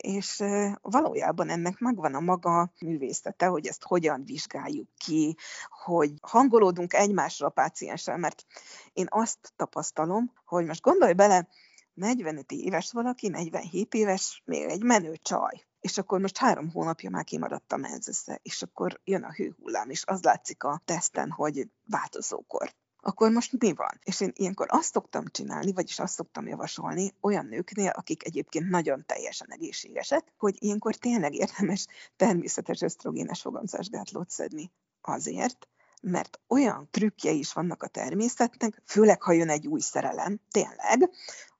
és 0.00 0.42
valójában 0.80 1.48
ennek 1.48 1.78
megvan 1.78 2.14
a 2.14 2.20
maga 2.20 2.72
művészete, 2.80 3.46
hogy 3.46 3.66
ezt 3.66 3.84
hogyan 3.84 4.24
vizsgáljuk 4.24 4.88
ki, 4.96 5.36
hogy 5.84 6.12
hangolódunk 6.20 6.94
egymásra 6.94 7.46
a 7.46 7.50
pácienssel, 7.50 8.16
mert 8.16 8.44
én 8.92 9.06
azt 9.08 9.52
tapasztalom, 9.56 10.32
hogy 10.44 10.66
most 10.66 10.82
gondolj 10.82 11.12
bele, 11.12 11.48
45 11.94 12.52
éves 12.52 12.92
valaki, 12.92 13.28
47 13.28 13.94
éves, 13.94 14.42
még 14.44 14.62
egy 14.62 14.82
menő 14.82 15.16
csaj, 15.22 15.66
és 15.80 15.98
akkor 15.98 16.20
most 16.20 16.36
három 16.36 16.70
hónapja 16.70 17.10
már 17.10 17.24
kimaradt 17.24 17.72
a 17.72 17.76
menzesze, 17.76 18.40
és 18.42 18.62
akkor 18.62 19.00
jön 19.04 19.22
a 19.22 19.32
hőhullám, 19.32 19.90
és 19.90 20.04
az 20.06 20.22
látszik 20.22 20.64
a 20.64 20.82
teszten, 20.84 21.30
hogy 21.30 21.68
változókor 21.86 22.74
akkor 23.00 23.30
most 23.30 23.52
mi 23.58 23.72
van? 23.72 24.00
És 24.02 24.20
én 24.20 24.32
ilyenkor 24.34 24.66
azt 24.70 24.92
szoktam 24.92 25.24
csinálni, 25.26 25.72
vagyis 25.72 25.98
azt 25.98 26.14
szoktam 26.14 26.46
javasolni 26.46 27.14
olyan 27.20 27.46
nőknél, 27.46 27.90
akik 27.90 28.26
egyébként 28.26 28.68
nagyon 28.68 29.04
teljesen 29.06 29.52
egészségesek, 29.52 30.32
hogy 30.38 30.56
ilyenkor 30.58 30.94
tényleg 30.94 31.34
érdemes 31.34 31.86
természetes 32.16 32.80
ösztrogénes 32.80 33.40
fogamzásgátlót 33.40 34.30
szedni. 34.30 34.72
Azért, 35.00 35.68
mert 36.02 36.40
olyan 36.48 36.88
trükkje 36.90 37.30
is 37.30 37.52
vannak 37.52 37.82
a 37.82 37.88
természetnek, 37.88 38.82
főleg 38.86 39.22
ha 39.22 39.32
jön 39.32 39.48
egy 39.48 39.66
új 39.66 39.80
szerelem, 39.80 40.40
tényleg, 40.50 41.10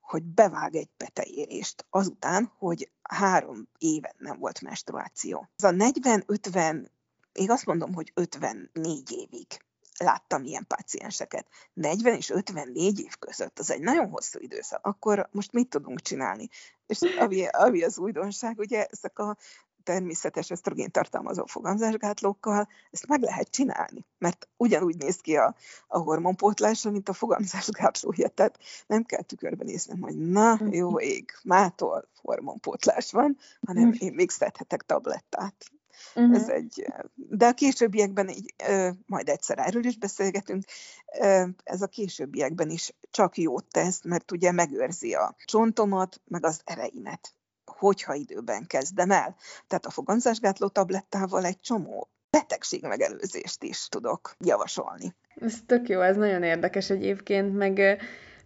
hogy 0.00 0.24
bevág 0.24 0.74
egy 0.74 0.90
peteérést 0.96 1.86
azután, 1.90 2.52
hogy 2.58 2.90
három 3.02 3.68
éven 3.78 4.14
nem 4.18 4.38
volt 4.38 4.60
menstruáció. 4.60 5.48
Ez 5.56 5.64
a 5.64 5.70
40-50, 5.70 6.86
én 7.32 7.50
azt 7.50 7.66
mondom, 7.66 7.94
hogy 7.94 8.12
54 8.14 9.12
évig 9.12 9.46
láttam 10.02 10.44
ilyen 10.44 10.66
pácienseket. 10.66 11.46
40 11.72 12.14
és 12.14 12.30
54 12.30 13.00
év 13.00 13.16
között, 13.18 13.58
az 13.58 13.70
egy 13.70 13.80
nagyon 13.80 14.08
hosszú 14.08 14.38
időszak. 14.38 14.86
Akkor 14.86 15.28
most 15.32 15.52
mit 15.52 15.68
tudunk 15.68 16.00
csinálni? 16.00 16.48
És 16.86 16.98
ami, 17.18 17.46
ami 17.46 17.82
az 17.82 17.98
újdonság, 17.98 18.58
ugye 18.58 18.86
ezek 18.86 19.18
a 19.18 19.36
természetes 19.82 20.50
ösztrogén 20.50 20.90
tartalmazó 20.90 21.46
fogamzásgátlókkal, 21.46 22.68
ezt 22.90 23.06
meg 23.06 23.22
lehet 23.22 23.50
csinálni, 23.50 24.06
mert 24.18 24.48
ugyanúgy 24.56 24.96
néz 24.96 25.16
ki 25.16 25.36
a, 25.36 25.54
a 25.86 25.98
hormonpótlása, 25.98 26.90
mint 26.90 27.08
a 27.08 27.12
fogamzásgátlója, 27.12 28.28
tehát 28.28 28.58
nem 28.86 29.04
kell 29.04 29.22
tükörben 29.22 29.66
néznem, 29.66 30.00
hogy 30.00 30.16
na, 30.18 30.58
jó 30.70 31.00
ég, 31.00 31.32
mától 31.42 32.08
hormonpótlás 32.22 33.12
van, 33.12 33.38
hanem 33.66 33.86
mm. 33.86 33.92
én 33.98 34.12
még 34.12 34.30
szedhetek 34.30 34.82
tablettát. 34.82 35.70
Uh-huh. 36.14 36.36
Ez 36.36 36.48
egy, 36.48 36.86
de 37.14 37.46
a 37.46 37.52
későbbiekben 37.52 38.28
így, 38.28 38.54
majd 39.06 39.28
egyszer 39.28 39.58
erről 39.58 39.84
is 39.84 39.98
beszélgetünk, 39.98 40.64
ez 41.64 41.82
a 41.82 41.86
későbbiekben 41.86 42.70
is 42.70 42.94
csak 43.10 43.36
jót 43.38 43.64
tesz, 43.70 44.02
mert 44.04 44.32
ugye 44.32 44.52
megőrzi 44.52 45.14
a 45.14 45.36
csontomat, 45.44 46.20
meg 46.24 46.44
az 46.44 46.60
ereimet 46.64 47.34
hogyha 47.80 48.14
időben 48.14 48.66
kezdem 48.66 49.10
el. 49.10 49.36
Tehát 49.66 49.86
a 49.86 49.90
fogamzásgátló 49.90 50.68
tablettával 50.68 51.44
egy 51.44 51.60
csomó 51.60 52.08
betegségmegelőzést 52.30 53.62
is 53.62 53.88
tudok 53.88 54.36
javasolni. 54.38 55.14
Ez 55.34 55.54
tök 55.66 55.88
jó, 55.88 56.00
ez 56.00 56.16
nagyon 56.16 56.42
érdekes 56.42 56.90
egyébként, 56.90 57.54
meg 57.56 58.00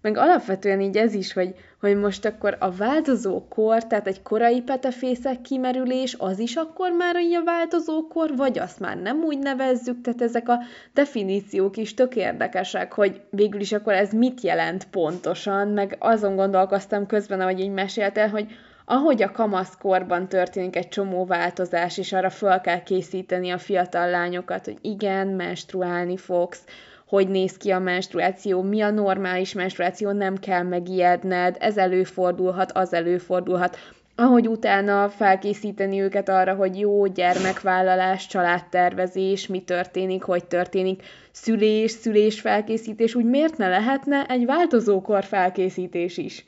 meg 0.04 0.16
alapvetően 0.16 0.80
így 0.80 0.96
ez 0.96 1.14
is, 1.14 1.32
hogy, 1.32 1.54
hogy 1.80 1.96
most 1.96 2.24
akkor 2.24 2.56
a 2.60 2.70
változó 2.70 3.48
kor, 3.48 3.86
tehát 3.86 4.06
egy 4.06 4.22
korai 4.22 4.60
petefészek 4.60 5.40
kimerülés, 5.40 6.16
az 6.18 6.38
is 6.38 6.56
akkor 6.56 6.92
már 6.92 7.16
így 7.20 7.34
a 7.34 7.44
változó 7.44 8.06
kor, 8.06 8.36
vagy 8.36 8.58
azt 8.58 8.80
már 8.80 8.96
nem 8.96 9.22
úgy 9.22 9.38
nevezzük, 9.38 10.00
tehát 10.00 10.22
ezek 10.22 10.48
a 10.48 10.58
definíciók 10.94 11.76
is 11.76 11.94
tök 11.94 12.16
érdekesek, 12.16 12.92
hogy 12.92 13.20
végül 13.30 13.60
is 13.60 13.72
akkor 13.72 13.92
ez 13.92 14.12
mit 14.12 14.40
jelent 14.40 14.86
pontosan, 14.90 15.68
meg 15.68 15.96
azon 15.98 16.36
gondolkoztam 16.36 17.06
közben, 17.06 17.40
ahogy 17.40 17.60
így 17.60 17.72
meséltél, 17.72 18.28
hogy 18.28 18.46
ahogy 18.84 19.22
a 19.22 19.32
kamaszkorban 19.32 20.28
történik 20.28 20.76
egy 20.76 20.88
csomó 20.88 21.24
változás, 21.24 21.98
és 21.98 22.12
arra 22.12 22.30
fel 22.30 22.60
kell 22.60 22.82
készíteni 22.82 23.50
a 23.50 23.58
fiatal 23.58 24.10
lányokat, 24.10 24.64
hogy 24.64 24.78
igen, 24.80 25.26
menstruálni 25.26 26.16
fogsz, 26.16 26.64
hogy 27.06 27.28
néz 27.28 27.56
ki 27.56 27.70
a 27.70 27.78
menstruáció, 27.78 28.62
mi 28.62 28.80
a 28.80 28.90
normális 28.90 29.52
menstruáció, 29.52 30.10
nem 30.10 30.36
kell 30.36 30.62
megijedned, 30.62 31.56
ez 31.60 31.76
előfordulhat, 31.76 32.72
az 32.72 32.92
előfordulhat. 32.92 33.76
Ahogy 34.16 34.48
utána 34.48 35.08
felkészíteni 35.08 36.00
őket 36.00 36.28
arra, 36.28 36.54
hogy 36.54 36.78
jó 36.78 37.06
gyermekvállalás, 37.06 38.26
családtervezés, 38.26 39.46
mi 39.46 39.62
történik, 39.62 40.22
hogy 40.22 40.44
történik, 40.44 41.02
szülés, 41.32 41.90
szülés 41.90 42.40
felkészítés, 42.40 43.14
úgy 43.14 43.24
miért 43.24 43.56
ne 43.56 43.68
lehetne 43.68 44.26
egy 44.26 44.44
változókor 44.46 45.24
felkészítés 45.24 46.16
is? 46.16 46.44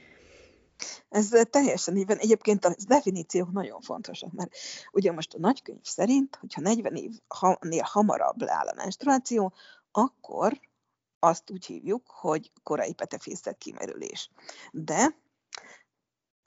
Ez 1.09 1.29
teljesen 1.51 1.97
így 1.97 2.07
van. 2.07 2.17
Egyébként 2.17 2.65
a 2.65 2.75
definíciók 2.89 3.53
nagyon 3.53 3.81
fontosak, 3.81 4.33
mert 4.33 4.51
ugye 4.93 5.13
most 5.13 5.35
a 5.35 5.39
nagykönyv 5.39 5.83
szerint, 5.83 6.37
hogyha 6.41 6.61
40 6.61 6.95
évnél 6.95 7.83
hamarabb 7.83 8.41
leáll 8.41 8.67
a 8.67 8.75
menstruáció, 8.77 9.53
akkor 9.97 10.61
azt 11.19 11.51
úgy 11.51 11.67
hívjuk, 11.67 12.07
hogy 12.07 12.53
korai 12.63 12.93
petefészek 12.93 13.59
kimerülés. 13.59 14.31
De 14.73 15.17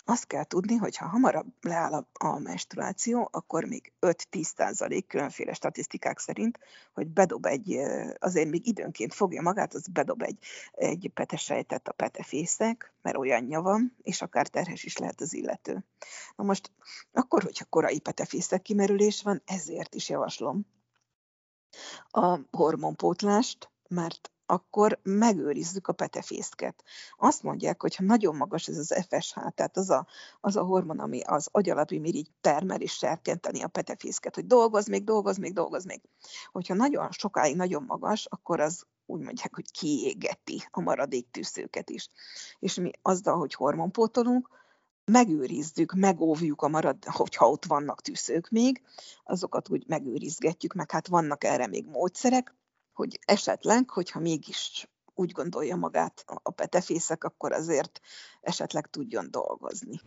azt 0.06 0.28
kell 0.28 0.44
tudni, 0.44 0.76
hogy 0.76 0.98
ha 0.98 1.08
hamarabb 1.08 1.48
leáll 1.62 1.94
a, 1.94 2.08
a 2.14 2.40
menstruáció, 2.40 3.30
akkor 3.32 3.64
még 3.64 3.94
5-10% 4.02 5.04
különféle 5.08 5.54
statisztikák 5.54 6.20
szerint, 6.20 6.60
hogy 6.94 7.08
bedob 7.08 7.46
egy, 7.46 7.78
azért 8.20 8.50
még 8.50 8.68
időnként 8.68 9.14
fogja 9.14 9.42
magát, 9.42 9.74
az 9.74 9.88
bedob 9.88 10.22
egy, 10.22 10.38
egy 10.72 11.12
petesejtet 11.14 11.88
a 11.88 11.92
petefészek, 11.92 12.94
mert 13.02 13.18
olyanja 13.18 13.62
van, 13.62 13.96
és 14.02 14.22
akár 14.22 14.48
terhes 14.48 14.84
is 14.84 14.98
lehet 14.98 15.22
az 15.22 15.34
illető. 15.34 15.86
Na 16.36 16.44
most, 16.44 16.72
akkor, 17.12 17.44
hogyha 17.44 17.66
korai 17.66 18.00
petefészek 18.00 18.62
kimerülés 18.62 19.22
van, 19.22 19.42
ezért 19.46 19.96
is 19.96 20.10
javaslom 20.10 20.66
a 22.10 22.40
hormonpótlást, 22.52 23.72
mert 23.90 24.32
akkor 24.50 25.00
megőrizzük 25.04 25.88
a 25.88 25.94
petefészket. 25.94 26.84
Azt 27.18 27.44
mondják, 27.44 27.82
hogy 27.82 27.96
ha 27.96 28.04
nagyon 28.04 28.36
magas 28.36 28.68
ez 28.68 28.78
az 28.78 29.06
FSH, 29.10 29.34
tehát 29.56 29.78
az 29.78 29.90
a, 29.90 30.08
az 30.40 30.56
a 30.56 30.64
hormon, 30.64 31.00
ami 31.00 31.22
az 31.22 31.48
agyalapi 31.52 32.00
mirigy 32.00 32.32
termel 32.42 32.82
és 32.82 32.92
serkenteni 32.94 33.62
a 33.64 33.68
petefészket, 33.68 34.36
hogy 34.36 34.46
dolgoz 34.46 34.88
még, 34.88 35.04
dolgoz 35.04 35.38
még, 35.38 35.54
dolgoz 35.54 35.86
még. 35.86 36.02
Hogyha 36.52 36.74
nagyon 36.74 37.12
sokáig 37.12 37.56
nagyon 37.56 37.84
magas, 37.84 38.26
akkor 38.26 38.60
az 38.60 38.86
úgy 39.06 39.22
mondják, 39.22 39.56
hogy 39.56 39.72
kiégeti 39.72 40.68
a 40.72 40.82
maradék 40.82 41.32
tűzőket 41.32 41.90
is. 41.90 42.08
És 42.60 42.76
mi 42.76 42.92
azzal, 43.02 43.38
hogy 43.38 43.54
hormonpótolunk, 43.54 44.50
megőrizzük, 45.10 45.94
megóvjuk 45.94 46.62
a 46.62 46.68
marad, 46.68 47.06
hogyha 47.06 47.50
ott 47.50 47.66
vannak 47.66 48.02
tűzők 48.02 48.50
még, 48.50 48.82
azokat 49.24 49.70
úgy 49.70 49.84
megőrizgetjük, 49.88 50.74
meg 50.74 50.92
hát 50.92 51.08
vannak 51.08 51.44
erre 51.44 51.68
még 51.68 51.86
módszerek, 51.86 52.56
hogy 52.94 53.20
esetleg, 53.26 53.90
hogyha 53.90 54.20
mégis 54.20 54.90
úgy 55.20 55.32
gondolja 55.32 55.76
magát 55.76 56.24
a 56.44 56.52
petefészek, 56.52 57.24
akkor 57.24 57.52
azért 57.52 58.00
esetleg 58.42 58.90
tudjon 58.90 59.28
dolgozni. 59.32 60.00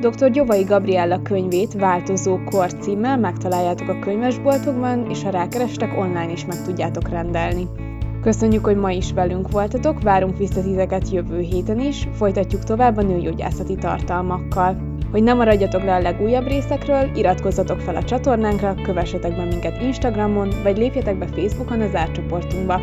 Dr. 0.00 0.30
Gyovai 0.30 0.64
Gabriella 0.64 1.22
könyvét 1.22 1.72
Változó 1.72 2.44
kor 2.44 2.74
címmel 2.74 3.18
megtaláljátok 3.18 3.88
a 3.88 3.98
könyvesboltokban, 3.98 5.10
és 5.10 5.22
ha 5.22 5.30
rákerestek, 5.30 5.96
online 5.96 6.32
is 6.32 6.44
meg 6.44 6.62
tudjátok 6.64 7.08
rendelni. 7.08 7.91
Köszönjük, 8.22 8.64
hogy 8.64 8.76
ma 8.76 8.90
is 8.90 9.12
velünk 9.12 9.50
voltatok, 9.50 10.02
várunk 10.02 10.38
vissza 10.38 10.62
titeket 10.62 11.10
jövő 11.10 11.40
héten 11.40 11.80
is, 11.80 12.08
folytatjuk 12.12 12.64
tovább 12.64 12.96
a 12.96 13.02
nőgyógyászati 13.02 13.74
tartalmakkal. 13.74 14.76
Hogy 15.10 15.22
ne 15.22 15.34
maradjatok 15.34 15.82
le 15.82 15.94
a 15.94 16.00
legújabb 16.00 16.46
részekről, 16.46 17.10
iratkozzatok 17.14 17.80
fel 17.80 17.96
a 17.96 18.04
csatornánkra, 18.04 18.74
kövessetek 18.82 19.36
be 19.36 19.44
minket 19.44 19.82
Instagramon, 19.82 20.48
vagy 20.62 20.76
lépjetek 20.76 21.18
be 21.18 21.26
Facebookon 21.26 21.80
az 21.80 21.94
árcsoportunkba. 21.94 22.80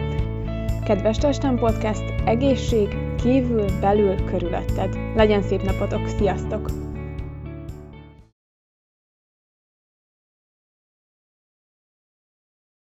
Kedves 0.86 1.18
Testem 1.18 1.58
Podcast, 1.58 2.04
egészség, 2.26 2.88
kívül, 3.24 3.66
belül, 3.82 4.24
körülötted. 4.24 4.98
Legyen 5.16 5.42
szép 5.42 5.62
napotok, 5.62 6.08
sziasztok! 6.18 6.89